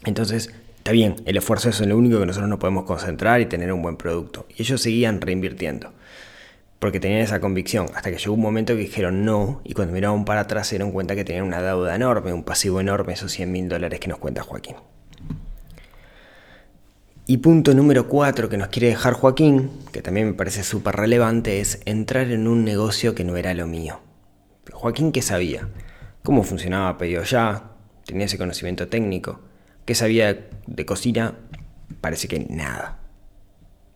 Entonces, 0.04 0.50
está 0.78 0.92
bien, 0.92 1.16
el 1.26 1.36
esfuerzo 1.36 1.68
es 1.68 1.80
lo 1.80 1.96
único 1.96 2.18
que 2.18 2.26
nosotros 2.26 2.48
nos 2.48 2.58
podemos 2.58 2.84
concentrar 2.84 3.40
y 3.42 3.46
tener 3.46 3.70
un 3.72 3.82
buen 3.82 3.96
producto. 3.96 4.46
Y 4.56 4.62
ellos 4.62 4.80
seguían 4.80 5.20
reinvirtiendo 5.20 5.92
porque 6.80 6.98
tenían 6.98 7.20
esa 7.20 7.40
convicción, 7.40 7.86
hasta 7.94 8.10
que 8.10 8.16
llegó 8.16 8.32
un 8.32 8.40
momento 8.40 8.74
que 8.74 8.80
dijeron 8.80 9.24
no, 9.24 9.60
y 9.64 9.74
cuando 9.74 9.92
miraron 9.92 10.24
para 10.24 10.40
atrás 10.40 10.66
se 10.66 10.76
dieron 10.76 10.92
cuenta 10.92 11.14
que 11.14 11.24
tenían 11.24 11.44
una 11.44 11.62
deuda 11.62 11.94
enorme, 11.94 12.32
un 12.32 12.42
pasivo 12.42 12.80
enorme, 12.80 13.12
esos 13.12 13.30
100 13.32 13.52
mil 13.52 13.68
dólares 13.68 14.00
que 14.00 14.08
nos 14.08 14.18
cuenta 14.18 14.42
Joaquín. 14.42 14.76
Y 17.26 17.36
punto 17.36 17.74
número 17.74 18.08
4 18.08 18.48
que 18.48 18.56
nos 18.56 18.68
quiere 18.68 18.88
dejar 18.88 19.12
Joaquín, 19.12 19.70
que 19.92 20.00
también 20.00 20.26
me 20.26 20.32
parece 20.32 20.64
súper 20.64 20.96
relevante, 20.96 21.60
es 21.60 21.80
entrar 21.84 22.30
en 22.30 22.48
un 22.48 22.64
negocio 22.64 23.14
que 23.14 23.24
no 23.24 23.36
era 23.36 23.52
lo 23.52 23.66
mío. 23.66 24.00
Joaquín, 24.72 25.12
¿qué 25.12 25.20
sabía? 25.20 25.68
¿Cómo 26.24 26.42
funcionaba 26.42 26.96
Pedido 26.96 27.22
Ya? 27.24 27.72
¿Tenía 28.06 28.24
ese 28.24 28.38
conocimiento 28.38 28.88
técnico? 28.88 29.40
¿Qué 29.84 29.94
sabía 29.94 30.48
de 30.66 30.86
cocina? 30.86 31.34
Parece 32.00 32.26
que 32.26 32.40
nada. 32.48 32.98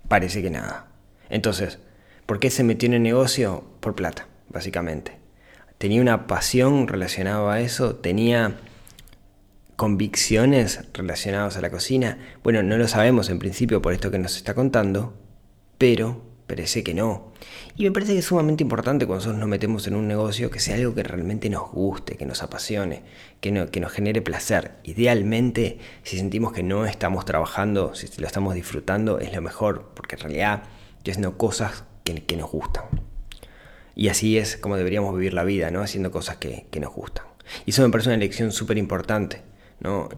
Parece 0.06 0.42
que 0.42 0.50
nada. 0.50 0.88
Entonces, 1.30 1.78
¿Por 2.26 2.40
qué 2.40 2.48
se 2.48 2.64
metió 2.64 2.86
en 2.86 2.94
el 2.94 3.02
negocio? 3.02 3.64
Por 3.80 3.94
plata, 3.94 4.28
básicamente. 4.48 5.18
Tenía 5.76 6.00
una 6.00 6.26
pasión 6.26 6.88
relacionada 6.88 7.52
a 7.52 7.60
eso, 7.60 7.96
tenía 7.96 8.56
convicciones 9.76 10.80
relacionadas 10.94 11.58
a 11.58 11.60
la 11.60 11.70
cocina. 11.70 12.16
Bueno, 12.42 12.62
no 12.62 12.78
lo 12.78 12.88
sabemos 12.88 13.28
en 13.28 13.38
principio 13.38 13.82
por 13.82 13.92
esto 13.92 14.10
que 14.10 14.18
nos 14.18 14.36
está 14.36 14.54
contando, 14.54 15.12
pero 15.76 16.22
parece 16.46 16.82
que 16.82 16.94
no. 16.94 17.34
Y 17.76 17.84
me 17.84 17.90
parece 17.90 18.14
que 18.14 18.20
es 18.20 18.24
sumamente 18.24 18.62
importante 18.62 19.06
cuando 19.06 19.20
nosotros 19.20 19.40
nos 19.40 19.48
metemos 19.48 19.86
en 19.86 19.94
un 19.94 20.08
negocio 20.08 20.50
que 20.50 20.60
sea 20.60 20.76
algo 20.76 20.94
que 20.94 21.02
realmente 21.02 21.50
nos 21.50 21.70
guste, 21.72 22.16
que 22.16 22.24
nos 22.24 22.42
apasione, 22.42 23.02
que, 23.42 23.68
que 23.70 23.80
nos 23.80 23.92
genere 23.92 24.22
placer. 24.22 24.76
Idealmente, 24.84 25.78
si 26.04 26.16
sentimos 26.16 26.54
que 26.54 26.62
no 26.62 26.86
estamos 26.86 27.26
trabajando, 27.26 27.94
si 27.94 28.08
lo 28.18 28.26
estamos 28.26 28.54
disfrutando, 28.54 29.18
es 29.18 29.34
lo 29.34 29.42
mejor, 29.42 29.90
porque 29.94 30.16
en 30.16 30.22
realidad 30.22 30.62
estoy 30.96 31.10
haciendo 31.10 31.36
cosas 31.36 31.84
que, 32.04 32.36
nos 32.36 32.50
gustan. 32.50 32.84
Y 33.96 34.08
así 34.08 34.38
es 34.38 34.56
como 34.56 34.76
deberíamos 34.76 35.14
vivir 35.14 35.34
la 35.34 35.44
vida, 35.44 35.70
¿no? 35.70 35.80
Haciendo 35.80 36.10
cosas 36.10 36.36
que, 36.36 36.66
nos 36.80 36.92
gustan. 36.92 37.26
Y 37.66 37.70
eso 37.70 37.82
me 37.82 37.90
parece 37.90 38.10
una 38.10 38.18
lección 38.18 38.52
súper 38.52 38.78
importante, 38.78 39.42
¿no? 39.80 40.08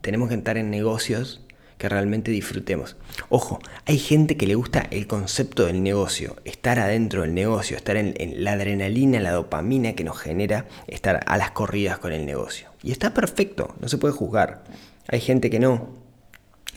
Tenemos 0.00 0.28
que 0.28 0.34
entrar 0.34 0.58
en 0.58 0.70
negocios 0.70 1.42
que 1.78 1.88
realmente 1.88 2.30
disfrutemos. 2.30 2.96
Ojo, 3.28 3.58
hay 3.86 3.98
gente 3.98 4.36
que 4.36 4.46
le 4.46 4.54
gusta 4.54 4.86
el 4.90 5.06
concepto 5.08 5.66
del 5.66 5.82
negocio, 5.82 6.36
estar 6.44 6.78
adentro 6.78 7.22
del 7.22 7.34
negocio, 7.34 7.76
estar 7.76 7.96
en, 7.96 8.14
la 8.44 8.52
adrenalina, 8.52 9.18
la 9.20 9.32
dopamina 9.32 9.94
que 9.94 10.04
nos 10.04 10.18
genera 10.18 10.66
estar 10.86 11.24
a 11.26 11.36
las 11.36 11.50
corridas 11.50 11.98
con 11.98 12.12
el 12.12 12.24
negocio. 12.24 12.68
Y 12.82 12.92
está 12.92 13.14
perfecto, 13.14 13.74
no 13.80 13.88
se 13.88 13.98
puede 13.98 14.14
juzgar. 14.14 14.62
Hay 15.08 15.20
gente 15.20 15.50
que 15.50 15.58
no. 15.58 16.01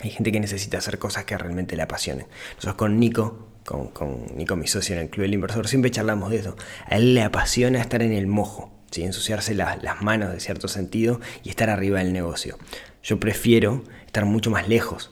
Hay 0.01 0.10
gente 0.10 0.31
que 0.31 0.39
necesita 0.39 0.77
hacer 0.77 0.99
cosas 0.99 1.25
que 1.25 1.38
realmente 1.38 1.75
le 1.75 1.84
apasionen. 1.84 2.27
Nosotros 2.55 2.75
con 2.75 2.99
Nico 2.99 3.47
con, 3.65 3.88
con, 3.88 4.60
mi 4.60 4.67
socio 4.67 4.95
en 4.95 5.01
el 5.01 5.10
Club 5.10 5.23
del 5.23 5.34
Inversor, 5.34 5.67
siempre 5.67 5.89
charlamos 5.89 6.29
de 6.29 6.38
eso. 6.38 6.55
A 6.86 6.97
él 6.97 7.15
le 7.15 7.23
apasiona 7.23 7.81
estar 7.81 8.03
en 8.03 8.12
el 8.12 8.27
mojo, 8.27 8.71
ensuciarse 9.03 9.53
las 9.55 10.01
manos 10.01 10.31
de 10.31 10.39
cierto 10.39 10.67
sentido 10.67 11.19
y 11.43 11.49
estar 11.49 11.69
arriba 11.69 11.99
del 11.99 12.13
negocio. 12.13 12.58
Yo 13.03 13.19
prefiero 13.19 13.84
estar 14.05 14.25
mucho 14.25 14.49
más 14.49 14.67
lejos. 14.67 15.12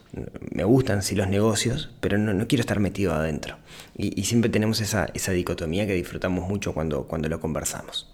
Me 0.51 0.63
gustan 0.63 1.03
sí 1.03 1.15
los 1.15 1.27
negocios, 1.27 1.91
pero 1.99 2.17
no, 2.17 2.47
quiero 2.47 2.61
estar 2.61 2.79
metido 2.79 3.13
adentro. 3.13 3.57
Y, 3.95 4.23
siempre 4.23 4.49
tenemos 4.49 4.81
esa, 4.81 5.07
dicotomía 5.31 5.85
que 5.85 5.93
disfrutamos 5.93 6.47
mucho 6.47 6.73
cuando, 6.73 7.03
cuando 7.07 7.29
lo 7.29 7.39
conversamos. 7.39 8.09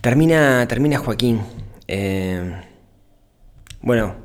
Termina, 0.00 0.66
termina 0.68 0.98
Joaquín. 0.98 1.40
Eh, 1.88 2.62
bueno, 3.82 4.16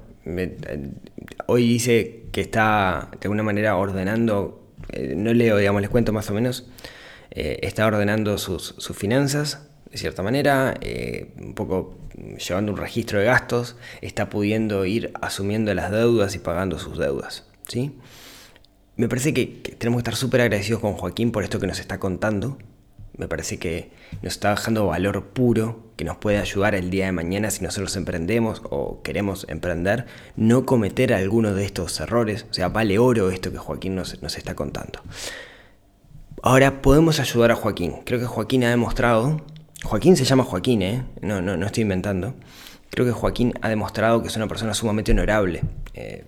hoy 1.48 1.68
dice 1.68 2.26
que 2.32 2.42
está 2.42 3.10
de 3.12 3.20
alguna 3.24 3.44
manera 3.44 3.76
ordenando, 3.76 4.72
eh, 4.92 5.14
no 5.16 5.34
leo, 5.34 5.58
digamos, 5.58 5.82
les 5.82 5.90
cuento 5.90 6.14
más 6.14 6.30
o 6.30 6.34
menos, 6.34 6.70
eh, 7.32 7.60
está 7.64 7.86
ordenando 7.86 8.38
sus, 8.38 8.76
sus, 8.78 8.96
finanzas, 8.96 9.70
de 9.90 9.98
cierta 9.98 10.24
manera, 10.24 10.76
un 11.40 11.54
poco 11.54 11.98
llevando 12.38 12.72
un 12.72 12.78
registro 12.78 13.20
de 13.20 13.26
gastos, 13.26 13.76
está 14.02 14.30
pudiendo 14.30 14.86
ir 14.86 15.12
asumiendo 15.22 15.74
las 15.74 15.92
deudas 15.92 16.36
y 16.36 16.40
pagando 16.40 16.80
sus 16.80 16.98
deudas. 16.98 17.46
¿sí? 17.68 17.98
Me 18.96 19.08
parece 19.10 19.34
que, 19.34 19.48
tenemos 19.78 19.98
que 19.98 20.02
estar 20.02 20.16
súper 20.16 20.42
agradecidos 20.42 20.82
con 20.82 20.94
Joaquín 20.94 21.32
por 21.32 21.44
esto 21.44 21.60
que 21.60 21.68
nos 21.68 21.80
está 21.80 22.00
contando. 22.00 22.58
Me 23.18 23.28
parece 23.28 23.58
que 23.58 23.92
nos 24.22 24.34
está 24.34 24.52
dejando 24.52 24.88
valor 24.88 25.30
puro 25.30 25.93
nos 26.04 26.18
puede 26.18 26.38
ayudar 26.38 26.76
el 26.76 26.90
día 26.90 27.06
de 27.06 27.12
mañana 27.12 27.52
si 27.52 27.64
nosotros 27.64 27.96
emprendemos 27.96 28.62
o 28.70 29.02
queremos 29.02 29.46
emprender, 29.50 30.06
no 30.36 30.66
cometer 30.66 31.14
alguno 31.14 31.54
de 31.54 31.66
estos 31.66 32.00
errores. 32.00 32.46
O 32.50 32.54
sea, 32.54 32.70
vale 32.70 33.00
oro 33.00 33.30
esto 33.32 33.52
que 33.52 33.58
Joaquín 33.58 33.96
nos, 33.96 34.22
nos 34.22 34.38
está 34.38 34.56
contando. 34.56 35.02
Ahora 36.42 36.82
podemos 36.82 37.20
ayudar 37.20 37.52
a 37.52 37.56
Joaquín. 37.56 37.96
Creo 38.06 38.20
que 38.20 38.26
Joaquín 38.26 38.64
ha 38.64 38.70
demostrado 38.70 39.42
Joaquín 39.84 40.16
se 40.16 40.24
llama 40.24 40.44
Joaquín, 40.44 40.82
¿eh? 40.82 41.04
No, 41.22 41.42
no, 41.42 41.58
no 41.58 41.66
estoy 41.66 41.84
inventando. 41.84 42.36
Creo 42.90 43.06
que 43.06 43.12
Joaquín 43.12 43.54
ha 43.62 43.70
demostrado 43.70 44.22
que 44.22 44.30
es 44.30 44.36
una 44.38 44.48
persona 44.48 44.74
sumamente 44.74 45.12
honorable, 45.12 45.62
eh, 45.94 46.26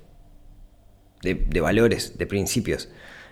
de, 1.21 1.61
valores, 1.61 2.17
de 2.17 2.27
principios. 2.27 2.89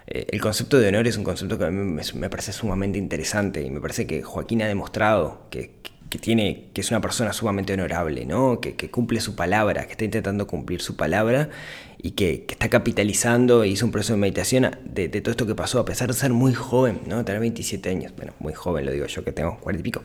Eh, 0.08 0.28
el 0.32 0.42
concepto 0.42 0.80
de 0.80 0.88
honor 0.88 1.08
es 1.08 1.18
un 1.18 1.24
concepto 1.24 1.58
que 1.58 1.66
a 1.66 1.72
mí 1.72 2.02
me, 2.16 2.30
parece 2.30 2.54
sumamente 2.54 2.98
interesante 2.98 3.62
y 3.62 3.70
me 3.70 3.82
parece 3.82 4.08
que 4.08 4.24
Joaquín 4.24 4.62
ha 4.62 4.68
demostrado 4.68 5.48
que, 5.50 5.82
que 6.14 6.20
tiene, 6.20 6.66
que 6.74 6.82
es 6.82 6.92
una 6.92 7.02
persona 7.02 7.34
sumamente 7.34 7.74
honorable, 7.74 8.24
¿no? 8.28 8.60
Que, 8.62 8.76
cumple 8.92 9.20
su 9.20 9.36
palabra, 9.36 9.88
que 9.88 9.94
está 9.94 10.06
intentando 10.06 10.46
cumplir 10.46 10.80
su 10.80 10.96
palabra 10.96 11.50
y 11.98 12.12
que, 12.12 12.46
está 12.48 12.70
capitalizando 12.70 13.64
e 13.64 13.70
hizo 13.70 13.84
un 13.84 13.92
proceso 13.92 14.14
de 14.14 14.20
meditación 14.20 14.78
de, 14.86 15.10
todo 15.10 15.32
esto 15.32 15.48
que 15.48 15.56
pasó, 15.56 15.80
a 15.80 15.86
pesar 15.86 16.10
de 16.10 16.14
ser 16.14 16.32
muy 16.32 16.54
joven, 16.54 17.02
¿no? 17.08 17.26
Tener 17.26 17.42
27 17.42 17.90
años, 17.90 18.14
bueno, 18.16 18.34
muy 18.38 18.54
joven 18.54 18.86
lo 18.86 18.92
digo 18.92 19.08
yo 19.08 19.24
que 19.24 19.32
tengo 19.32 19.58
40 19.58 19.80
y 19.80 19.84
pico. 19.84 20.04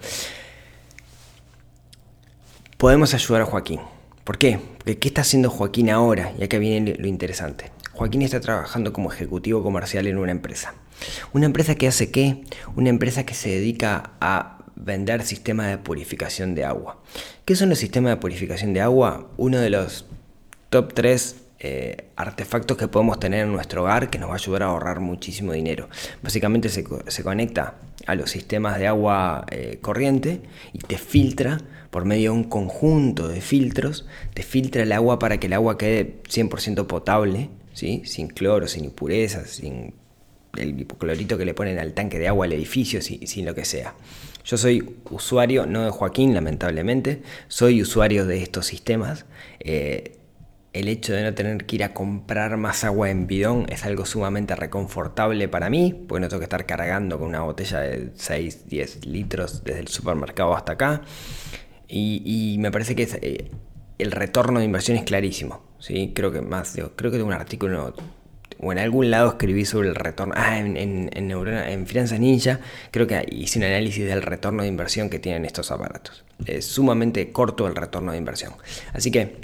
Podemos 2.78 3.12
ayudar 3.12 3.42
a 3.42 3.44
Joaquín. 3.44 3.80
¿Por 4.24 4.38
qué? 4.38 4.58
Porque 4.78 4.96
¿qué 4.96 5.08
está 5.08 5.20
haciendo 5.20 5.50
Joaquín 5.50 5.90
ahora? 5.90 6.32
Y 6.38 6.42
acá 6.42 6.56
viene 6.56 6.94
lo 6.98 7.06
interesante. 7.06 7.70
Joaquín 7.92 8.22
está 8.22 8.40
trabajando 8.40 8.94
como 8.94 9.12
ejecutivo 9.12 9.62
comercial 9.62 10.06
en 10.06 10.16
una 10.16 10.32
empresa. 10.32 10.72
¿Una 11.34 11.44
empresa 11.44 11.74
que 11.74 11.86
hace 11.86 12.10
qué? 12.10 12.44
Una 12.76 12.88
empresa 12.88 13.26
que 13.26 13.34
se 13.34 13.50
dedica 13.50 14.12
a 14.22 14.57
vender 14.80 15.22
sistemas 15.22 15.68
de 15.68 15.78
purificación 15.78 16.54
de 16.54 16.64
agua. 16.64 17.02
¿Qué 17.44 17.56
son 17.56 17.68
los 17.68 17.78
sistemas 17.78 18.10
de 18.10 18.16
purificación 18.16 18.72
de 18.72 18.80
agua? 18.80 19.28
Uno 19.36 19.58
de 19.58 19.70
los 19.70 20.06
top 20.70 20.94
3 20.94 21.36
eh, 21.60 22.04
artefactos 22.14 22.76
que 22.76 22.86
podemos 22.86 23.18
tener 23.18 23.44
en 23.44 23.52
nuestro 23.52 23.82
hogar 23.82 24.10
que 24.10 24.18
nos 24.18 24.28
va 24.28 24.34
a 24.34 24.36
ayudar 24.36 24.62
a 24.62 24.66
ahorrar 24.66 25.00
muchísimo 25.00 25.52
dinero. 25.52 25.88
Básicamente 26.22 26.68
se, 26.68 26.84
conecta 27.24 27.74
a 28.06 28.14
los 28.14 28.30
sistemas 28.30 28.78
de 28.78 28.86
agua 28.86 29.44
eh, 29.50 29.78
corriente 29.80 30.40
y 30.72 30.78
te 30.78 30.98
filtra 30.98 31.58
por 31.90 32.04
medio 32.04 32.32
de 32.32 32.38
un 32.38 32.44
conjunto 32.44 33.26
de 33.26 33.40
filtros, 33.40 34.06
te 34.34 34.42
filtra 34.42 34.82
el 34.82 34.92
agua 34.92 35.18
para 35.18 35.40
que 35.40 35.48
el 35.48 35.54
agua 35.54 35.78
quede 35.78 36.22
100% 36.28 36.86
potable, 36.86 37.48
¿sí? 37.72 38.02
sin 38.04 38.28
cloro, 38.28 38.68
sin 38.68 38.84
impurezas, 38.84 39.50
sin 39.50 39.94
el 40.56 40.80
hipoclorito 40.80 41.38
que 41.38 41.44
le 41.44 41.54
ponen 41.54 41.78
al 41.78 41.92
tanque 41.92 42.18
de 42.18 42.28
agua 42.28 42.46
al 42.46 42.52
edificio, 42.52 43.00
sin 43.02 43.44
lo 43.44 43.54
que 43.54 43.64
sea. 43.64 43.94
Yo 44.48 44.56
soy 44.56 44.96
usuario, 45.10 45.66
no 45.66 45.84
de 45.84 45.90
Joaquín, 45.90 46.32
lamentablemente, 46.32 47.20
soy 47.48 47.82
usuario 47.82 48.24
de 48.24 48.42
estos 48.42 48.64
sistemas. 48.64 49.26
Eh, 49.60 50.16
el 50.72 50.88
hecho 50.88 51.12
de 51.12 51.22
no 51.22 51.34
tener 51.34 51.66
que 51.66 51.76
ir 51.76 51.84
a 51.84 51.92
comprar 51.92 52.56
más 52.56 52.82
agua 52.82 53.10
en 53.10 53.26
bidón 53.26 53.66
es 53.68 53.84
algo 53.84 54.06
sumamente 54.06 54.56
reconfortable 54.56 55.48
para 55.48 55.68
mí, 55.68 55.92
porque 56.08 56.22
no 56.22 56.28
tengo 56.28 56.40
que 56.40 56.44
estar 56.44 56.64
cargando 56.64 57.18
con 57.18 57.28
una 57.28 57.42
botella 57.42 57.80
de 57.80 58.10
6, 58.14 58.68
10 58.68 59.04
litros 59.04 59.64
desde 59.64 59.80
el 59.80 59.88
supermercado 59.88 60.56
hasta 60.56 60.72
acá. 60.72 61.02
Y, 61.86 62.56
me 62.58 62.70
parece 62.70 62.96
que 62.96 63.06
eh, 63.20 63.50
el 63.98 64.12
retorno 64.12 64.60
de 64.60 64.64
inversión 64.64 64.96
es 64.96 65.04
clarísimo. 65.04 65.62
¿sí? 65.78 66.12
Creo 66.14 66.32
que 66.32 66.40
más, 66.40 66.72
creo 66.96 67.10
que 67.10 67.18
tengo 67.18 67.26
un 67.26 67.34
artículo 67.34 67.92
o 68.60 68.72
en 68.72 68.78
algún 68.78 69.10
lado 69.10 69.30
escribí 69.30 69.64
sobre 69.64 69.88
el 69.88 69.94
retorno. 69.94 70.34
Ah, 70.36 70.58
en, 70.58 70.76
en, 70.76 71.10
en, 71.12 71.86
Finanzas 71.86 72.18
Ninja, 72.18 72.60
creo 72.90 73.06
que 73.06 73.24
hice 73.30 73.58
un 73.58 73.64
análisis 73.64 74.04
del 74.06 74.22
retorno 74.22 74.62
de 74.62 74.68
inversión 74.68 75.10
que 75.10 75.18
tienen 75.18 75.44
estos 75.44 75.70
aparatos. 75.70 76.24
Es 76.44 76.66
sumamente 76.66 77.32
corto 77.32 77.66
el 77.66 77.76
retorno 77.76 78.12
de 78.12 78.18
inversión. 78.18 78.52
Así 78.92 79.10
que, 79.10 79.36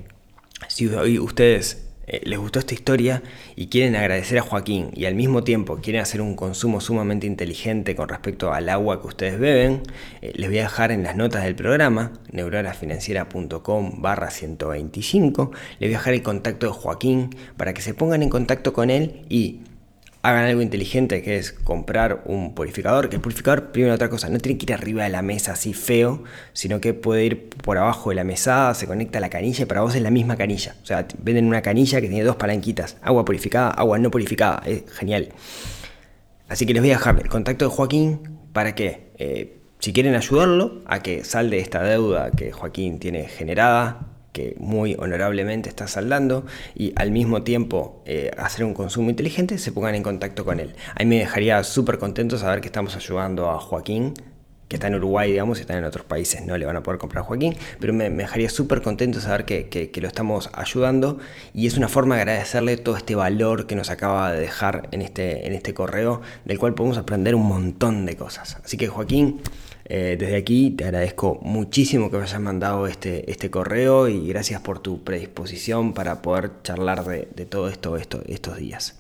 si 0.69 0.87
hoy 0.89 1.19
ustedes 1.19 1.85
eh, 2.07 2.21
les 2.25 2.39
gustó 2.39 2.59
esta 2.59 2.75
historia 2.75 3.23
y 3.57 3.69
quieren 3.69 3.97
agradecer 3.97 4.39
a 4.39 4.43
Joaquín 4.43 4.91
y 4.95 5.07
al 5.07 5.15
mismo 5.15 5.45
tiempo 5.45 5.79
quieren 5.83 6.03
hacer 6.03 6.21
un 6.21 6.37
consumo 6.37 6.81
sumamente 6.81 7.27
inteligente 7.27 7.95
con 7.97 8.09
respecto 8.09 8.53
al 8.53 8.69
agua 8.69 9.01
que 9.01 9.07
ustedes 9.07 9.39
beben, 9.39 9.83
eh, 10.23 10.33
les 10.35 10.49
voy 10.49 10.59
a 10.59 10.63
dejar 10.63 10.93
en 10.93 11.03
las 11.03 11.17
notas 11.17 11.45
del 11.45 11.55
programa, 11.55 12.13
neuronafinanciera.com 12.33 14.03
barra 14.03 14.31
125, 14.31 15.51
les 15.79 15.89
voy 15.89 15.95
a 15.95 15.99
dejar 15.99 16.15
el 16.15 16.23
contacto 16.23 16.67
de 16.67 16.73
Joaquín 16.73 17.31
para 17.57 17.75
que 17.75 17.83
se 17.83 17.95
pongan 17.95 18.23
en 18.23 18.31
contacto 18.31 18.73
con 18.73 18.91
él 18.91 19.23
y 19.29 19.61
hagan 20.25 20.47
algo 20.47 20.63
inteligente 20.63 21.21
que 21.23 21.37
es 21.37 21.53
comprar 21.53 22.23
un 22.25 22.55
purificador. 22.55 23.11
Que 23.11 23.17
el 23.17 23.23
purificador, 23.23 23.73
primero 23.73 23.95
otra 23.95 24.09
cosa, 24.09 24.31
no 24.31 24.39
tiene 24.39 24.57
que 24.59 24.65
ir 24.65 24.73
arriba 24.73 25.05
de 25.05 25.11
la 25.11 25.21
mesa 25.21 25.53
así 25.53 25.75
feo, 25.75 26.25
sino 26.55 26.81
que 26.81 26.95
puede 26.95 27.27
ir 27.27 27.51
por 27.51 27.77
abajo 27.77 28.09
de 28.09 28.17
la 28.17 28.25
mesada, 28.25 28.73
se 28.73 28.87
conecta 28.87 29.19
a 29.19 29.21
la 29.21 29.29
canilla 29.29 29.65
y 29.65 29.67
para 29.67 29.83
vos 29.83 29.95
es 29.95 30.01
la 30.01 30.11
misma 30.11 30.37
canilla. 30.37 30.77
O 30.83 30.87
sea, 30.87 31.07
venden 31.19 31.45
una 31.45 31.61
canilla 31.61 32.01
que 32.01 32.09
tiene 32.09 32.25
dos 32.25 32.37
palanquitas, 32.37 32.97
agua 33.03 33.27
purificada, 33.27 33.69
agua 33.69 33.99
no 33.99 34.11
purificada, 34.11 34.63
es 34.65 34.91
genial. 34.91 35.29
Así 36.49 36.65
que 36.65 36.73
les 36.73 36.83
voy 36.83 36.91
a 36.93 36.95
dejar 36.95 37.21
el 37.21 37.29
contacto 37.29 37.67
de 37.67 37.71
Joaquín 37.71 38.21
para 38.55 38.75
que, 38.75 39.11
eh, 39.19 39.59
si 39.79 39.93
quieren 39.93 40.15
ayudarlo 40.15 40.81
a 40.87 41.01
que 41.03 41.23
salde 41.23 41.59
esta 41.59 41.83
deuda 41.83 42.31
que 42.31 42.51
Joaquín 42.51 42.99
tiene 42.99 43.25
generada, 43.29 44.14
que 44.35 44.57
muy 44.59 44.97
honorablemente 44.99 45.69
está 45.71 45.87
saldando 45.87 46.45
y 46.75 46.93
al 46.97 47.13
mismo 47.13 47.45
tiempo 47.45 48.03
eh, 48.05 48.33
hacer 48.37 48.65
un 48.65 48.75
consumo 48.75 49.09
inteligente, 49.09 49.59
se 49.59 49.71
pongan 49.71 49.95
en 49.95 50.03
contacto 50.03 50.45
con 50.45 50.59
él. 50.59 50.75
A 50.97 50.99
mí 50.99 51.07
me 51.07 51.19
dejaría 51.21 51.63
súper 51.63 51.99
contento 51.99 52.37
saber 52.37 52.61
que 52.61 52.67
estamos 52.67 52.97
ayudando 52.97 53.49
a 53.49 53.61
Joaquín, 53.61 54.13
que 54.67 54.75
está 54.77 54.89
en 54.89 54.97
Uruguay, 54.97 55.31
digamos, 55.31 55.59
y 55.59 55.61
está 55.61 55.79
en 55.79 55.85
otros 55.85 56.05
países, 56.05 56.45
no 56.45 56.59
le 56.59 56.67
van 56.67 56.75
a 56.75 56.83
poder 56.83 56.99
comprar 56.99 57.23
a 57.23 57.27
Joaquín, 57.27 57.55
pero 57.79 57.93
me, 57.93 58.11
dejaría 58.11 58.51
súper 58.51 58.83
contento 58.83 59.21
saber 59.21 59.45
que, 59.45 59.69
que, 59.69 60.01
lo 60.01 60.09
estamos 60.09 60.51
ayudando 60.53 61.19
y 61.53 61.69
es 61.69 61.77
una 61.77 61.87
forma 61.87 62.17
de 62.17 62.23
agradecerle 62.23 62.77
todo 62.77 62.97
este 62.97 63.15
valor 63.15 63.69
que 63.69 63.77
nos 63.77 63.91
acaba 63.91 64.33
de 64.33 64.41
dejar 64.41 64.89
en 64.91 65.03
este, 65.03 65.47
en 65.47 65.53
este 65.53 65.75
correo, 65.75 66.23
del 66.45 66.59
cual 66.59 66.75
podemos 66.75 66.99
aprender 66.99 67.37
un 67.37 67.47
montón 67.47 68.05
de 68.05 68.17
cosas. 68.17 68.57
Así 68.65 68.77
que 68.77 68.89
Joaquín, 68.89 69.43
eh, 69.87 70.17
desde 70.19 70.37
aquí 70.37 70.71
te 70.71 70.85
agradezco 70.85 71.39
muchísimo 71.43 72.11
que 72.11 72.17
me 72.17 72.23
hayas 72.23 72.41
mandado 72.41 72.87
este, 72.87 73.31
este 73.31 73.51
correo 73.51 74.09
y 74.09 74.29
gracias 74.29 74.61
por 74.63 74.79
tu 74.79 75.05
predisposición 75.05 75.93
para 75.93 76.23
poder 76.23 76.63
charlar 76.63 77.05
de, 77.05 77.47
todo 77.47 77.69
esto, 77.69 77.97
estos 77.97 78.57
días. 78.57 78.99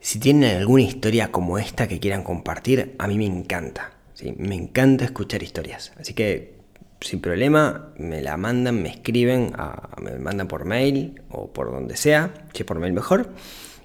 Si 0.00 0.18
tienen 0.18 0.56
alguna 0.56 0.82
historia 0.82 1.32
como 1.32 1.58
esta 1.58 1.88
que 1.88 2.00
quieran 2.00 2.22
compartir, 2.22 2.94
a 2.98 3.06
mí 3.08 3.18
me 3.18 3.26
encanta. 3.26 3.92
Me 4.36 4.54
encanta 4.54 5.04
escuchar 5.04 5.42
historias. 5.42 5.92
Así 5.98 6.14
que 6.14 6.54
sin 7.00 7.20
problema, 7.20 7.92
me 7.98 8.22
la 8.22 8.36
mandan, 8.36 8.82
me 8.82 8.88
escriben, 8.88 9.52
me 10.00 10.18
mandan 10.18 10.46
por 10.46 10.64
mail 10.64 11.20
o 11.30 11.52
por 11.52 11.72
donde 11.72 11.96
sea, 11.96 12.32
si 12.52 12.64
por 12.64 12.78
mail 12.78 12.92
mejor. 12.92 13.32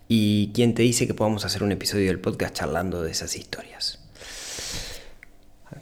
Y 0.08 0.52
quien 0.54 0.74
te 0.74 0.84
dice 0.84 1.08
que 1.08 1.14
podamos 1.14 1.46
hacer 1.46 1.64
un 1.64 1.72
episodio 1.72 2.08
del 2.08 2.20
podcast 2.20 2.56
charlando 2.56 3.02
de 3.02 3.12
esas 3.12 3.36
historias. 3.36 4.07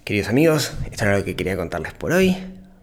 Queridos 0.05 0.29
amigos, 0.29 0.71
esto 0.91 1.03
era 1.05 1.17
lo 1.17 1.25
que 1.25 1.35
quería 1.35 1.57
contarles 1.57 1.93
por 1.93 2.11
hoy. 2.11 2.37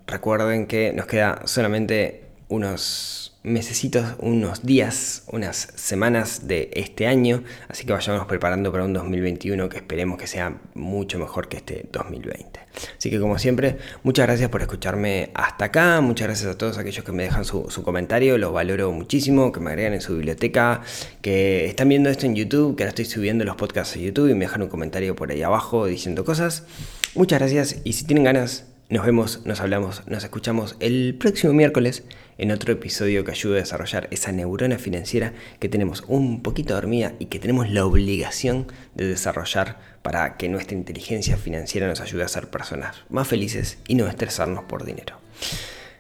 Recuerden 0.09 0.67
que 0.67 0.93
nos 0.93 1.07
queda 1.07 1.43
solamente 1.45 2.25
unos 2.49 3.39
mesecitos, 3.45 4.17
unos 4.19 4.67
días, 4.67 5.23
unas 5.29 5.69
semanas 5.77 6.49
de 6.49 6.71
este 6.75 7.07
año, 7.07 7.45
así 7.69 7.87
que 7.87 7.93
vayamos 7.93 8.27
preparando 8.27 8.73
para 8.73 8.85
un 8.85 8.93
2021 8.93 9.69
que 9.69 9.77
esperemos 9.77 10.19
que 10.19 10.27
sea 10.27 10.59
mucho 10.75 11.21
mejor 11.21 11.47
que 11.47 11.59
este 11.59 11.87
2020. 11.93 12.59
Así 12.99 13.09
que 13.09 13.21
como 13.21 13.39
siempre, 13.39 13.79
muchas 14.03 14.27
gracias 14.27 14.51
por 14.51 14.61
escucharme 14.61 15.31
hasta 15.35 15.67
acá, 15.67 16.01
muchas 16.01 16.27
gracias 16.27 16.53
a 16.53 16.59
todos 16.59 16.77
aquellos 16.77 17.05
que 17.05 17.13
me 17.13 17.23
dejan 17.23 17.45
su, 17.45 17.69
comentario, 17.85 18.37
los 18.37 18.53
valoro 18.53 18.91
muchísimo, 18.91 19.53
que 19.53 19.61
me 19.61 19.71
agregan 19.71 19.95
en 19.95 20.01
su 20.01 20.17
biblioteca, 20.17 20.83
que 21.21 21.67
están 21.67 21.89
viendo 21.89 22.11
esto 22.11 22.27
en 22.27 22.35
YouTube, 22.35 22.75
que 22.75 22.83
ahora 22.83 22.89
estoy 22.89 23.05
subiendo 23.05 23.45
los 23.45 23.55
podcasts 23.55 23.95
a 23.95 24.01
YouTube 24.01 24.29
y 24.29 24.35
me 24.35 24.47
dejan 24.47 24.63
un 24.63 24.69
comentario 24.69 25.15
por 25.15 25.31
ahí 25.31 25.43
abajo 25.43 25.87
diciendo 25.87 26.25
cosas. 26.25 26.65
Muchas 27.15 27.41
gracias 27.41 27.77
y 27.85 27.93
si 27.93 28.07
tienen 28.07 28.25
ganas, 28.25 28.65
nos 28.89 29.05
vemos, 29.05 29.45
nos 29.45 29.61
hablamos, 29.61 30.03
nos 30.07 30.25
escuchamos 30.25 30.77
el 30.81 31.15
próximo 31.19 31.53
miércoles 31.53 32.05
en 32.39 32.51
otro 32.51 32.73
episodio 32.73 33.23
que 33.23 33.33
ayude 33.33 33.59
a 33.59 33.61
desarrollar 33.61 34.09
esa 34.11 34.33
neurona 34.33 34.79
financiera 34.79 35.35
que 35.61 35.69
tenemos 35.69 36.05
un 36.09 36.43
poquito 36.43 36.73
dormida 36.73 37.13
y 37.19 37.27
que 37.27 37.39
tenemos 37.39 37.69
la 37.69 37.85
obligación 37.85 38.67
de 38.95 39.09
desarrollar 39.09 39.79
para 40.01 40.39
que 40.39 40.49
nuestra 40.49 40.75
inteligencia 40.75 41.37
financiera 41.37 41.87
nos 41.87 42.01
ayude 42.01 42.23
a 42.23 42.29
ser 42.29 42.49
personas 42.49 43.03
más 43.11 43.29
felices 43.29 43.77
y 43.87 43.95
no 43.95 44.09
estresarnos 44.09 44.65
por 44.65 44.87
dinero. 44.87 45.19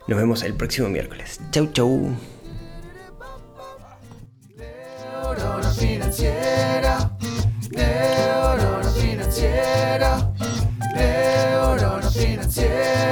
Nos 0.08 0.18
vemos 0.18 0.42
el 0.42 0.54
próximo 0.54 0.88
miércoles. 0.88 1.40
Chau, 1.50 1.70
chau. 1.72 2.16
结 12.52 13.11